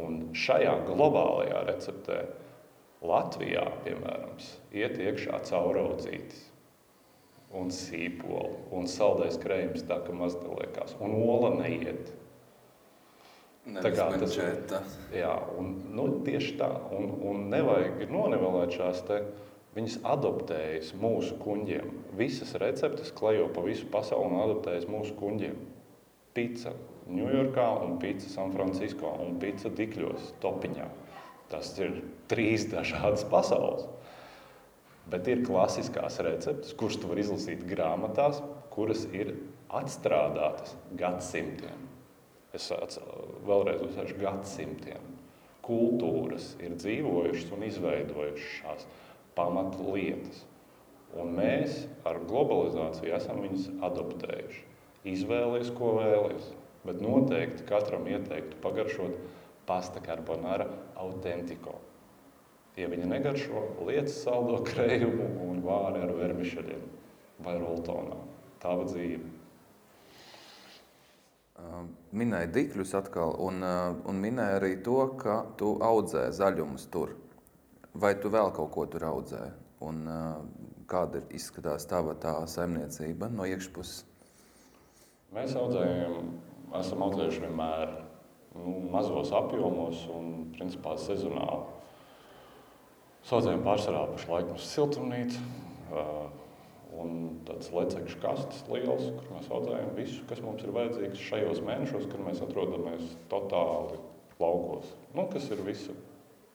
Un 0.00 0.20
šajā 0.36 0.76
globālajā 0.86 1.64
receptē 1.66 2.20
Latvijā, 3.02 3.64
piemēram, 3.84 4.36
iet 4.76 4.98
iekšā 5.00 5.40
cauraudzītis, 5.48 6.44
un 7.56 7.72
sīpoli, 7.74 8.52
un 8.76 8.88
saldais 8.90 9.38
krējums 9.40 9.86
tā, 9.88 9.98
ka 10.04 10.14
maz 10.14 10.36
neliekās, 10.38 10.94
un 11.02 11.16
ola 11.18 11.54
neiet. 11.56 12.12
Tā 13.70 13.90
kā 13.92 14.06
tas 14.20 14.36
ir. 14.40 14.60
Jā, 15.14 15.32
un, 15.60 15.74
nu, 15.94 16.06
tieši 16.26 16.54
tā. 16.60 16.68
Un, 16.96 17.10
un 17.28 17.42
nevajag 17.52 18.06
nonevelēt 18.10 18.76
šās 18.78 19.02
te. 19.08 19.20
Viņas 19.76 20.00
adaptējas 20.10 20.94
mūsu 20.98 21.36
kuģiem. 21.42 21.92
Visas 22.18 22.56
receptes 22.58 23.12
klejo 23.14 23.46
pa 23.54 23.62
visu 23.62 23.86
pasauli 23.92 24.32
un 24.32 24.42
adaptējas 24.42 24.88
mūsu 24.90 25.14
kuģiem. 25.20 25.60
Pizza 26.34 26.72
Ņujorkā, 27.10 27.66
un 27.84 27.96
pizza 28.02 28.30
San 28.30 28.52
Francisco 28.54 29.12
un 29.22 29.38
pizza 29.42 29.70
Dikļos, 29.74 30.34
Topiņā. 30.42 30.88
Tas 31.50 31.72
ir 31.82 32.00
trīs 32.30 32.66
dažādas 32.70 33.24
pasaules. 33.30 33.86
Bet 35.10 35.26
ir 35.30 35.42
klasiskās 35.46 36.20
receptes, 36.22 36.74
kuras 36.78 36.98
tu 37.00 37.10
vari 37.10 37.24
izlasīt 37.24 37.64
grāmatās, 37.66 38.42
kuras 38.74 39.06
ir 39.14 39.32
atstrādātas 39.74 40.76
gadsimtiem. 40.98 41.86
Es 42.54 42.70
vēlreiz 43.46 43.82
uzsveru 43.86 44.18
gadsimtiem. 44.22 45.10
Kultūras 45.66 46.56
ir 46.62 46.74
dzīvojušas 46.78 47.50
un 47.54 47.66
izveidojušas 47.66 48.54
šās 48.58 48.86
pamatlietas. 49.36 50.44
Un 51.18 51.34
mēs 51.34 51.84
ar 52.06 52.20
globalizāciju 52.28 53.14
esam 53.16 53.42
viņus 53.42 53.68
adoptējuši. 53.86 54.64
Izvēlēties, 55.10 55.72
ko 55.74 55.96
vēlaties. 55.98 56.50
Bet 56.86 57.00
noteikti 57.02 57.66
katram 57.68 58.06
ieteiktu 58.08 58.60
pagaršot 58.62 59.16
pasta 59.68 60.00
carbonara 60.04 60.68
autentico. 60.98 61.76
Ja 62.78 62.86
viņa 62.88 63.08
negaršo, 63.10 63.64
lietas 63.88 64.22
saldo 64.22 64.62
krējumu 64.64 65.26
un 65.48 65.60
vāri 65.64 66.00
ar 66.06 66.14
vermišaļiem 66.16 66.86
vai 67.44 67.58
roltonā. 67.60 68.16
Tava 68.62 68.86
dzīve. 68.88 69.40
Minēja 72.16 72.48
dikļus 72.54 72.94
atkal, 72.96 73.34
un, 73.44 73.60
un 74.08 74.22
minēja 74.22 74.60
arī 74.60 74.76
to, 74.84 75.02
ka 75.20 75.42
tu 75.60 75.74
audzē 75.84 76.30
zaļumus 76.36 76.86
tur. 76.92 77.12
Vai 77.94 78.14
tu 78.22 78.30
vēl 78.30 78.52
kaut 78.54 78.70
ko 78.74 78.86
tur 78.86 79.04
audzē? 79.08 79.40
Un, 79.82 80.04
kāda 80.90 81.20
ir 81.20 81.34
izskatās 81.38 81.86
tava 81.90 82.14
tā 82.18 82.34
saimniecība 82.50 83.30
no 83.32 83.46
iekšpuses? 83.48 84.04
Mēs 85.34 85.54
audzējam 85.58 86.32
esam 86.78 87.04
audzējuši 87.06 87.44
vienmēr 87.44 87.92
nu, 88.56 88.74
mazos 88.90 89.30
apjomos 89.34 90.04
un 90.10 90.50
principā 90.56 90.96
sezonāli. 90.98 91.78
Saudzējam 93.26 93.62
pārsvarā 93.66 94.04
pašlaik 94.10 94.50
mums 94.50 94.68
siltumnīca 94.70 95.42
un 97.00 97.16
tāds 97.46 97.70
lecekšu 97.74 98.18
kastes 98.22 98.62
liels, 98.70 99.10
kur 99.16 99.34
mēs 99.36 99.50
audzējam 99.54 99.90
visu, 99.98 100.22
kas 100.30 100.42
mums 100.42 100.62
ir 100.66 100.74
vajadzīgs 100.74 101.26
šajos 101.26 101.62
mēnešos, 101.66 102.06
kad 102.10 102.22
mēs 102.26 102.42
atrodamies 102.46 103.16
totāli 103.30 103.98
laukos. 104.40 104.94
Nu, 105.14 105.28
kas 105.30 105.46
ir 105.52 105.62
visu 105.66 105.94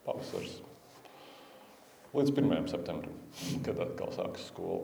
pavasars 0.07 0.59
līdz 2.15 2.33
1. 2.33 2.69
septembrim, 2.71 3.19
kad 3.65 3.79
atkal 3.83 4.11
sākas 4.15 4.49
skola. 4.51 4.81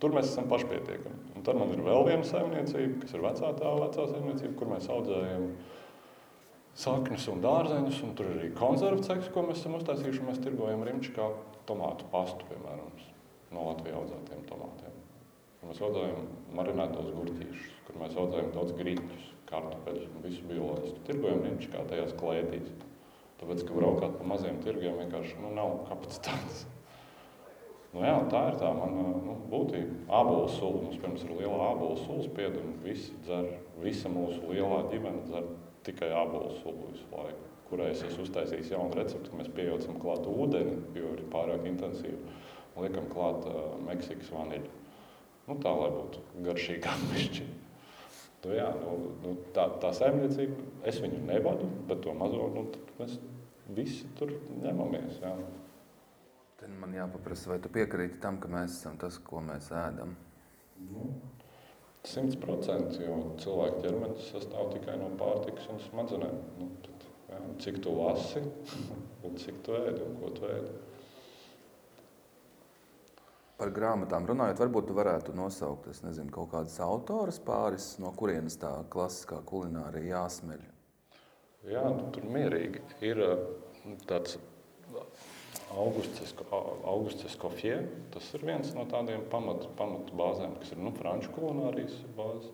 Tur 0.00 0.14
mēs 0.16 0.30
esam 0.30 0.46
pašpietiekami. 0.48 1.34
Un 1.36 1.44
tad 1.44 1.58
man 1.60 1.74
ir 1.74 1.82
vēl 1.84 2.06
viena 2.06 2.24
saimniecība, 2.24 3.02
kas 3.02 3.12
ir 3.12 3.24
vecā 3.24 3.50
tā 3.58 3.72
vecā 3.82 4.06
saimniecība, 4.08 4.54
kur 4.56 4.70
mēs 4.72 4.88
audzējam 4.92 5.50
saknes 6.80 7.26
un 7.32 7.42
dārzeņus. 7.44 8.00
Un 8.06 8.14
tur 8.16 8.30
ir 8.30 8.38
arī 8.38 8.52
konservu 8.56 9.04
ceks, 9.04 9.28
ko 9.34 9.44
mēs 9.48 9.60
esam 9.60 9.76
uztaisījuši. 9.80 10.24
Mēs 10.28 10.40
tirgojam 10.44 10.86
rimčikā 10.88 11.28
tomātu 11.68 12.08
pastu, 12.12 12.48
piemēram, 12.48 12.94
no 13.52 13.66
Latvijas 13.68 14.00
audzētiem 14.00 14.46
tomātiem. 14.48 14.96
Mēs 15.68 15.82
audzējam 15.84 16.28
marinētos 16.56 17.10
gurķīšus, 17.12 17.72
kur 17.84 17.98
mēs 18.00 18.16
audzējam 18.16 18.54
daudz 18.54 18.72
grīķus, 18.78 19.26
kartupeļus 19.50 20.06
un 20.08 20.24
visu 20.24 20.46
bioloģisku. 20.48 21.02
Tirgojam 21.10 21.44
rimčikā 21.44 21.84
tajās 21.90 22.14
klētīs. 22.16 22.70
Tāpēc, 23.40 23.64
ka 23.64 23.76
braukāt 23.76 24.18
pa 24.18 24.26
maziem 24.28 24.60
tirgiem 24.64 24.98
vienkārši 25.00 25.38
nu, 25.40 25.54
nav 25.56 25.78
kapacitātes. 25.88 26.66
Nu, 27.90 28.04
jā, 28.04 28.14
tā 28.30 28.40
ir 28.52 28.58
tā 28.60 28.68
mana 28.76 29.02
nu, 29.24 29.34
būtība. 29.50 29.96
Ābolu 30.20 30.50
sula. 30.52 30.82
Mums 30.84 31.00
pirms 31.02 31.24
ir 31.26 31.32
liela 31.38 31.72
ābolu 31.72 31.96
sulas 32.04 32.28
piedama. 32.36 32.76
Visi 32.84 33.16
dzer, 33.24 33.48
visa 33.82 34.12
mūsu 34.12 34.44
lielā 34.46 34.84
ģimene 34.92 35.24
dzer 35.26 35.48
tikai 35.88 36.12
ābolu 36.14 36.52
sulu 36.60 36.92
visu 36.92 37.08
laiku. 37.10 37.48
Kurai 37.70 37.88
es 37.94 38.04
esmu 38.06 38.26
uztaisījis 38.26 38.72
jaunu 38.74 38.98
recepti, 38.98 39.32
mēs 39.38 39.50
pieejam 39.54 39.98
klāt 40.02 40.26
ūdeni, 40.26 40.76
jo 40.98 41.14
ir 41.16 41.24
pārāk 41.32 41.66
intensīvi. 41.70 42.18
Liekam 42.78 43.06
klāt 43.10 43.46
uh, 43.50 43.74
Meksikas 43.86 44.30
vaniļu. 44.34 44.70
Nu, 45.48 45.56
tā 45.62 45.72
lai 45.74 45.90
būtu 45.94 46.22
garšīgāk 46.46 47.04
pišķi. 47.10 47.46
Nu, 48.40 48.52
jā, 48.56 48.68
nu, 48.80 48.92
nu, 49.20 49.34
tā, 49.56 49.66
tā 49.82 49.90
saimniecība, 49.96 50.62
es 50.88 51.00
viņu 51.02 51.18
nevadu, 51.28 51.66
bet 51.88 52.00
to 52.06 52.14
mazo 52.16 52.46
nu, 52.54 52.62
mēs 52.96 53.18
visi 53.76 54.08
tur 54.16 54.32
ņemamies. 54.62 55.18
Jā. 55.20 55.34
Tad 56.60 56.72
man 56.80 56.96
jāpaprasa, 56.96 57.52
vai 57.52 57.58
tu 57.60 57.72
piekrīti 57.72 58.20
tam, 58.22 58.38
ka 58.40 58.48
mēs 58.52 58.78
esam 58.78 58.96
tas, 59.00 59.18
ko 59.24 59.42
mēs 59.44 59.68
ēdam? 59.76 60.14
Nu, 60.88 61.10
simt 62.08 62.38
procenti, 62.40 63.04
jo 63.04 63.18
cilvēka 63.42 63.84
ķermenis 63.84 64.30
sastāv 64.32 64.72
tikai 64.72 64.96
no 65.00 65.10
pārtikas 65.20 65.68
un 65.74 65.82
smadzenēm. 65.90 66.40
Nu, 66.60 66.70
tad, 66.86 67.08
jā, 67.28 67.40
cik 67.66 67.82
tu 67.84 67.92
lasi 67.98 68.40
un 69.28 69.36
cik 69.40 69.60
tu 69.66 69.76
ēdi 69.76 70.00
un 70.06 70.16
ko 70.22 70.32
tu 70.36 70.48
ēdi. 70.48 70.78
Par 73.60 73.72
grāmatām 73.76 74.24
runājot, 74.24 74.60
varbūt 74.62 74.86
tu 74.88 74.94
varētu 74.96 75.34
nosaukt 75.36 75.90
nezinu, 76.00 76.32
kaut 76.32 76.48
kādas 76.54 76.78
autoras 76.80 77.36
pāris, 77.44 77.92
no 78.00 78.08
kurienes 78.16 78.56
tā 78.60 78.70
klasiskā 78.92 79.42
kulinārija 79.44 80.14
jāsmeļ. 80.14 80.62
Jā, 81.68 81.82
nu, 81.92 82.06
tur 82.14 82.24
mierīgi 82.32 82.80
ir 83.04 83.20
tāds 84.08 84.38
Augusts 85.76 87.28
Skofie. 87.34 87.76
Tas 88.14 88.32
ir 88.34 88.44
viens 88.48 88.72
no 88.74 88.86
tādiem 88.90 89.22
pamatu 89.30 89.68
pamat 89.78 90.10
bāzēm, 90.16 90.56
kas 90.62 90.72
ir 90.74 90.80
nu, 90.80 90.94
franču 90.96 91.30
kulinārijas 91.36 92.00
bāzes. 92.16 92.50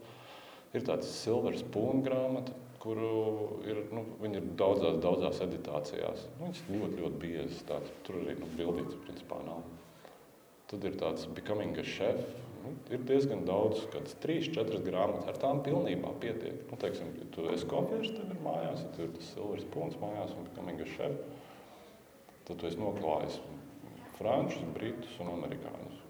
Ir 0.74 0.84
tāds 0.84 1.08
silver 1.22 1.56
spoon 1.56 2.02
grāmata, 2.04 2.52
kuru 2.82 3.62
ir, 3.64 3.84
nu, 3.94 4.04
ir 4.28 4.50
daudzās, 4.58 4.98
daudzās 5.06 5.40
editācijās. 5.46 6.26
Nu, 6.36 6.48
viņas 6.48 6.66
ļoti, 6.68 7.02
ļoti 7.04 7.22
biezas. 7.22 7.64
Tāds, 7.70 7.94
tur 8.04 8.18
arī 8.20 8.36
nu, 8.42 8.50
bildītas 8.58 8.98
principā 9.06 9.40
nav. 9.46 9.62
Tad 10.70 10.85
ir 10.85 10.98
tāds 10.98 11.29
Becoming 11.37 11.79
a 11.79 11.87
Chef. 11.87 12.20
Nu, 12.64 12.72
ir 12.90 13.02
diezgan 13.07 13.44
daudz, 13.46 13.85
kādas 13.92 14.16
trīs, 14.22 14.48
četras 14.50 14.83
grāmatas. 14.83 15.29
Ar 15.31 15.40
tām 15.42 15.62
pilnībā 15.66 16.16
pietiek. 16.22 16.64
Nu, 16.70 16.79
teiksim, 16.83 17.12
ja 17.20 17.26
tu 17.35 17.46
esi 17.52 17.68
kofieris, 17.70 18.14
tev 18.16 18.33
ir 18.35 18.40
mājās, 18.42 18.82
ja 18.82 18.95
tur 18.97 19.07
ir 19.07 19.14
tas 19.18 19.34
silver 19.34 19.62
spoons 19.62 19.99
mājās 20.03 20.34
un 20.34 20.49
Becoming 20.51 20.82
a 20.82 20.88
Chef 20.97 21.45
tad 22.47 22.61
tu 22.61 22.68
esi 22.68 22.78
noklājis 22.78 23.40
frančus, 24.16 24.66
britus 24.74 25.14
un 25.22 25.32
amerikāņus. 25.34 26.03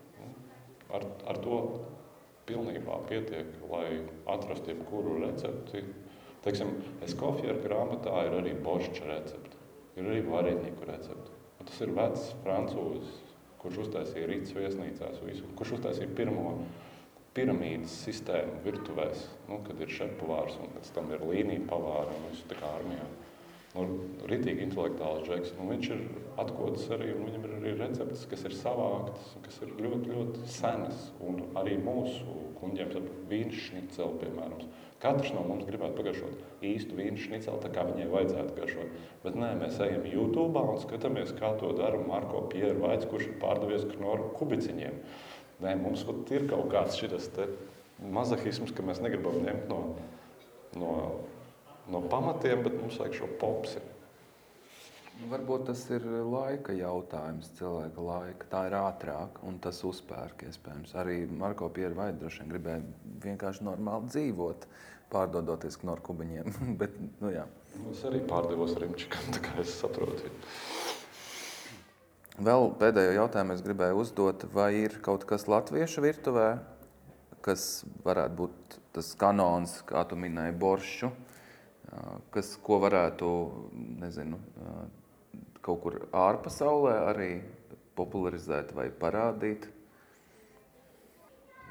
Ar, 0.95 1.07
ar 1.33 1.39
to 1.43 1.61
pilnībā 2.47 3.01
pietiek, 3.09 3.49
lai 3.70 4.03
atrastu 4.30 4.70
jebkuru 4.70 5.16
recepti. 5.24 5.83
Teiksim, 6.45 6.76
Eskofjera 7.03 7.57
grāmatā 7.64 8.20
ir 8.28 8.37
arī 8.39 8.53
boršča 8.62 9.09
recepte, 9.09 9.59
ir 9.99 10.07
arī 10.07 10.20
varētnieku 10.28 10.87
recepte. 10.87 11.33
Un 11.59 11.66
tas 11.66 11.80
ir 11.83 11.91
vecs 11.97 12.28
francūzis, 12.45 13.16
kurš 13.62 13.86
uztaisīja 13.86 14.28
rītas 14.30 14.54
viesnīcās 14.57 15.22
visu, 15.26 15.48
kurš 15.59 15.76
uztaisīja 15.78 16.11
pirmo 16.18 16.57
piramīdas 17.36 17.92
sistēmu 18.07 18.61
virtuvēs, 18.64 19.26
nu, 19.50 19.61
kad 19.66 19.80
ir 19.82 19.92
šepavārs 19.92 20.57
un 20.62 20.72
pēc 20.76 20.92
tam 20.96 21.11
ir 21.12 21.24
līnija 21.26 21.66
pavāra 21.68 22.14
un 22.14 22.30
visu 22.30 22.46
tā 22.48 22.59
kā 22.61 22.70
armijā. 22.78 23.09
Nu, 23.77 23.99
ritīgi 24.31 24.64
intelektuāls 24.66 25.27
džeks. 25.27 25.53
Nu, 25.59 25.68
viņš 25.70 25.91
ir 25.93 26.03
atklāts 26.41 26.89
arī, 26.95 27.12
un 27.16 27.29
viņam 27.29 27.45
ir 27.47 27.55
arī 27.59 27.74
receptes, 27.81 28.24
kas 28.31 28.45
ir 28.49 28.57
savāktas, 28.57 29.35
kas 29.45 29.61
ir 29.64 29.74
ļoti, 29.85 30.12
ļoti 30.14 30.49
senas. 30.51 31.11
Un 31.24 31.43
arī 31.61 31.77
mūsu 31.83 32.41
kuģiem, 32.61 32.93
vīnu 33.31 33.61
šniceli, 33.66 34.18
piemēram. 34.22 34.66
Katrs 35.03 35.35
no 35.37 35.43
mums 35.45 35.66
gribētu 35.68 35.99
pagaršot 35.99 36.64
īstu 36.64 36.97
vīnu 36.97 37.20
šniceli, 37.20 37.61
tā 37.62 37.70
kā 37.74 37.85
viņai 37.85 38.09
vajadzētu 38.12 38.57
garšot. 38.57 38.99
Bet 39.27 39.37
nē, 39.37 39.53
mēs 39.61 39.79
ejam 39.85 40.09
YouTube 40.09 40.62
un 40.72 40.81
skatāmies, 40.81 41.35
kā 41.37 41.53
to 41.61 41.74
dara 41.77 42.01
Marko 42.01 42.47
Pierre 42.53 42.79
Vaits, 42.81 43.09
kurš 43.11 43.29
ir 43.29 43.39
pārdevies 43.43 43.85
knoru 43.93 44.31
kubiciņiem. 44.41 44.97
Nē, 45.64 45.77
mums 45.81 46.05
ir 46.33 46.49
kaut 46.49 46.70
kāds 46.72 46.97
šis 47.01 47.31
mazahisms, 47.97 48.72
ka 48.77 48.85
mēs 48.85 49.01
negribam 49.05 49.39
ņemt 49.45 49.70
no, 49.70 49.81
no 50.81 50.91
no 51.93 52.01
pamatiem, 52.11 52.64
bet 52.66 52.80
mums 52.80 52.99
vajag 53.01 53.20
šo 53.20 53.28
popsi. 53.41 53.82
Nu, 55.16 55.30
varbūt 55.30 55.64
tas 55.70 55.80
ir 55.97 56.05
laika 56.28 56.74
jautājums, 56.76 57.49
cilvēka 57.57 58.03
laika. 58.05 58.49
Tā 58.53 58.66
ir 58.68 58.76
ātrāk, 58.76 59.39
un 59.49 59.57
tas 59.64 59.78
uzpērk 59.89 60.45
iespējams. 60.45 60.93
Arī 61.01 61.22
Marko 61.30 61.70
Pierre 61.72 62.11
droši 62.20 62.43
vien 62.43 62.53
gribēja 62.53 62.82
vienkārši 63.24 63.64
normāli 63.64 64.11
dzīvot, 64.12 64.66
pārdodoties 65.12 65.80
no 65.89 65.97
kubiņiem. 65.97 66.53
Bet, 66.80 66.99
nu, 67.22 67.32
jā. 67.32 67.47
es 67.95 68.05
arī 68.05 68.20
pārdevos 68.28 68.76
Rimčikam, 68.82 69.32
tā 69.32 69.41
kā 69.47 69.57
es 69.64 69.72
saprotu. 69.80 70.28
Vēl 72.37 72.68
pēdējo 72.76 73.14
jautājumu 73.16 73.55
es 73.57 73.62
gribēju 73.64 74.03
uzdot, 74.03 74.45
vai 74.53 74.74
ir 74.82 74.99
kaut 75.05 75.24
kas 75.24 75.47
latviešu 75.49 76.05
virtuvē, 76.05 76.59
kas 77.41 77.87
varētu 78.05 78.37
būt 78.37 78.76
tas 78.93 79.14
kanons, 79.16 79.78
kā 79.89 80.03
tu 80.11 80.18
minēji, 80.20 80.53
boršu, 80.61 81.09
kas, 82.34 82.55
ko 82.62 82.80
varētu 82.82 83.30
nezinu, 84.03 84.39
kaut 85.64 85.82
kur 85.84 85.99
ārpasaulē 86.16 86.97
arī 87.12 87.30
popularizēt 87.99 88.74
vai 88.76 88.89
parādīt? 89.03 89.68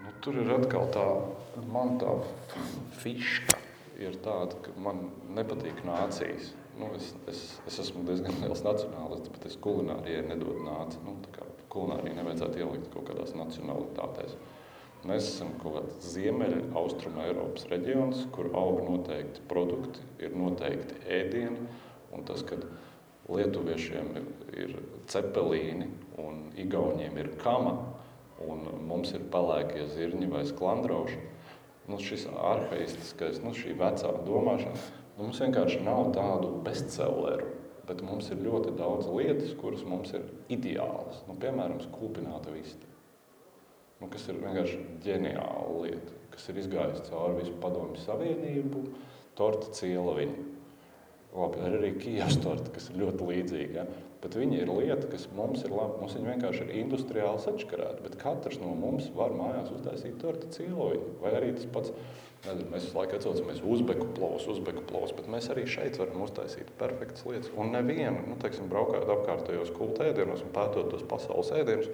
Nu, 0.04 0.12
tur 0.22 0.38
ir 0.42 0.52
atkal 0.58 0.90
tā, 0.94 1.06
man 1.72 1.96
tā 2.02 2.12
fiška 3.02 3.62
ir 4.02 4.18
tāda, 4.26 4.60
ka 4.66 4.74
man 4.82 5.08
nepatīk 5.38 5.80
nācijas. 5.88 6.52
Nu, 6.76 6.90
es, 6.98 7.14
es, 7.32 7.44
es 7.70 7.80
esmu 7.86 8.04
diezgan 8.10 8.36
liels 8.42 8.66
nacionālists, 8.66 9.32
bet 9.32 9.48
es 9.48 9.56
kulinārijai 9.64 10.26
nedodu 10.28 10.66
nāci. 10.66 11.00
Nu, 11.06 11.16
kulinārijai 11.72 12.18
nevajadzētu 12.20 12.60
ielikt 12.60 12.92
kaut 12.92 13.08
kādās 13.08 13.32
nacionalitātēs. 13.40 14.36
Uh, 14.36 14.55
Mēs 15.06 15.28
esam 15.28 15.52
kaut 15.62 15.76
kāds 15.76 16.08
ziemeļa, 16.16 16.64
austruma 16.80 17.28
Eiropas 17.28 17.68
reģions, 17.70 18.24
kur 18.34 18.48
aug 18.58 18.80
noteikti 18.88 19.44
produkti, 19.52 20.02
ir 20.18 20.34
noteikti 20.34 20.98
ēdieni. 21.14 21.68
Un 22.16 22.24
tas, 22.26 22.42
ka 22.48 22.58
lietuviešiem 23.30 24.10
ir, 24.18 24.26
ir 24.64 24.74
cepelīni 25.12 25.92
un 26.22 26.48
igauniem 26.58 27.20
ir 27.22 27.30
kama, 27.44 27.76
un 28.48 28.66
mums 28.90 29.14
ir 29.14 29.28
pelēkie 29.34 29.86
zirņi 29.94 30.32
vai 30.32 30.42
sklandrauši, 30.50 31.20
nu, 31.92 32.02
šis 32.02 32.26
arhaistiskais, 32.34 33.44
nu, 33.46 33.54
šī 33.54 33.78
vecā 33.78 34.10
domāšana, 34.26 34.88
nu, 35.20 35.28
mums 35.28 35.44
vienkārši 35.46 35.84
nav 35.86 36.16
tādu 36.18 36.50
bestselleru. 36.66 37.54
Bet 37.86 38.02
mums 38.02 38.32
ir 38.34 38.42
ļoti 38.42 38.74
daudz 38.80 39.06
lietas, 39.14 39.54
kuras 39.62 39.86
mums 39.86 40.18
ir 40.18 40.26
ideālas. 40.50 41.22
Nu, 41.30 41.38
piemēram, 41.38 41.78
skūpināta 41.86 42.50
vista 42.58 42.95
nu, 44.06 44.12
kas 44.14 44.28
ir 44.30 44.42
vienkārši 44.44 44.82
ģeniāla 45.06 45.78
lieta, 45.82 46.18
kas 46.36 46.50
ir 46.52 46.60
izgājusi 46.62 47.08
cauri 47.10 47.40
visu 47.42 47.56
padomju 47.64 48.02
savienību, 48.06 48.84
torta 49.38 49.72
cielaviņa. 49.80 50.52
Labi, 51.36 51.60
ir 51.68 51.74
arī 51.82 51.88
Kijavas 52.00 52.38
torta, 52.40 52.72
kas 52.72 52.86
ir 52.92 53.02
ļoti 53.02 53.26
līdzīga. 53.28 53.82
Ja? 53.82 54.04
Bet 54.24 54.38
viņi 54.40 54.62
ir 54.64 54.70
lieta, 54.72 55.10
kas 55.12 55.26
mums 55.36 55.66
ir 55.68 55.74
labi. 55.76 56.00
Mums 56.00 56.16
viņi 56.16 56.30
vienkārši 56.32 56.64
ir 56.64 56.78
industriāli 56.80 57.42
sačakarēti. 57.44 58.06
Bet 58.06 58.16
katrs 58.22 58.62
no 58.62 58.72
mums 58.78 59.10
var 59.18 59.36
mājās 59.36 59.74
uztaisīt 59.76 60.16
torta 60.22 60.48
cielaviņu. 60.56 61.12
Vai 61.20 61.34
arī 61.36 61.52
tas 61.58 61.68
pats, 61.76 61.92
nezinu, 62.46 62.70
mēs 62.72 62.88
visu 62.88 62.98
laiku 62.98 63.20
atcaucamies 63.20 63.62
uzbeku 63.76 64.08
plovus, 64.16 64.48
uzbeku 64.54 64.86
plovus, 64.88 65.12
bet 65.18 65.28
mēs 65.34 65.52
arī 65.52 65.66
šeit 65.68 66.00
varam 66.00 66.24
uztaisīt 66.24 66.72
perfektas 66.80 67.28
lietas. 67.28 67.52
Un 67.60 67.76
nevienu, 67.76 68.24
nu, 68.30 68.40
teiksim, 68.42 68.72
braukājot 68.72 69.12
apkārtējos 69.18 69.76
kultēdienos 69.76 70.46
un 70.48 70.56
pētot 70.56 70.94
tos 70.94 71.04
pasaules 71.12 71.52
ēdienus, 71.60 71.92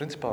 Principā 0.00 0.30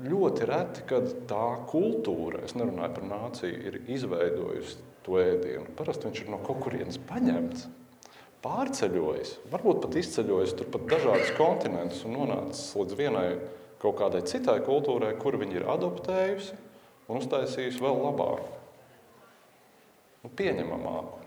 ļoti 0.00 0.46
reti, 0.48 0.82
kad 0.88 1.10
tā 1.28 1.46
kultūra, 1.68 2.40
es 2.46 2.54
nerunāju 2.56 2.94
par 2.96 3.04
nāciju, 3.04 3.58
ir 3.68 3.74
izveidojusi 3.92 4.78
to 5.04 5.18
ēdienu. 5.20 5.66
Parasti 5.76 6.08
viņš 6.08 6.22
ir 6.22 6.30
no 6.32 6.38
kaut 6.46 6.62
kurienes 6.64 6.96
paņemts, 7.04 7.66
pārceļojis, 8.40 9.34
varbūt 9.52 9.82
pat 9.84 9.98
izceļojis 10.00 10.56
turpat 10.56 10.88
dažādus 10.94 11.34
kontinentus 11.36 12.00
un 12.08 12.16
nonācis 12.16 12.72
līdz 12.80 12.96
vienai 12.96 13.26
kaut 13.84 13.98
kādai 14.00 14.24
citai 14.24 14.56
kultūrai, 14.64 15.12
kur 15.20 15.36
viņi 15.40 15.60
ir 15.60 15.68
adoptējusi 15.68 16.56
un 17.10 17.20
uztaisījusi 17.20 17.84
vēl 17.84 18.00
labāku, 18.06 18.56
nu, 20.24 20.32
pieņemamāku, 20.40 21.22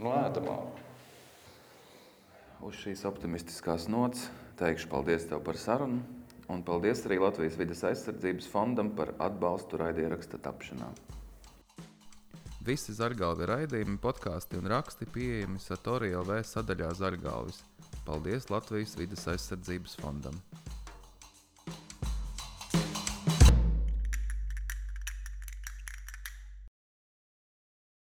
nu, 0.00 0.16
ēdamāku. 0.16 0.80
Uz 2.64 2.80
šīs 2.80 3.04
optimistiskās 3.04 3.90
nots 3.92 4.30
teikšu 4.56 4.88
paldies 4.88 5.28
tev 5.28 5.44
par 5.44 5.60
sarunu. 5.60 6.23
Un 6.52 6.62
paldies 6.64 7.04
arī 7.06 7.20
Latvijas 7.22 7.56
vidas 7.56 7.84
aizsardzības 7.88 8.48
fondam 8.52 8.90
par 8.96 9.14
atbalstu 9.22 9.80
raidieraksta 9.80 10.40
tapšanā. 10.44 10.90
Visi 12.64 12.94
zargalvi 12.96 13.48
raidījumi, 13.48 13.98
podkāsti 14.00 14.56
un 14.60 14.68
raksti 14.72 15.08
pieejami 15.12 15.60
Satorija 15.60 16.22
LV 16.22 16.40
sadaļā 16.48 16.92
Zargalvis. 16.96 17.60
Paldies 18.04 18.48
Latvijas 18.52 18.96
vidas 19.00 19.26
aizsardzības 19.32 19.98
fondam! 20.00 20.40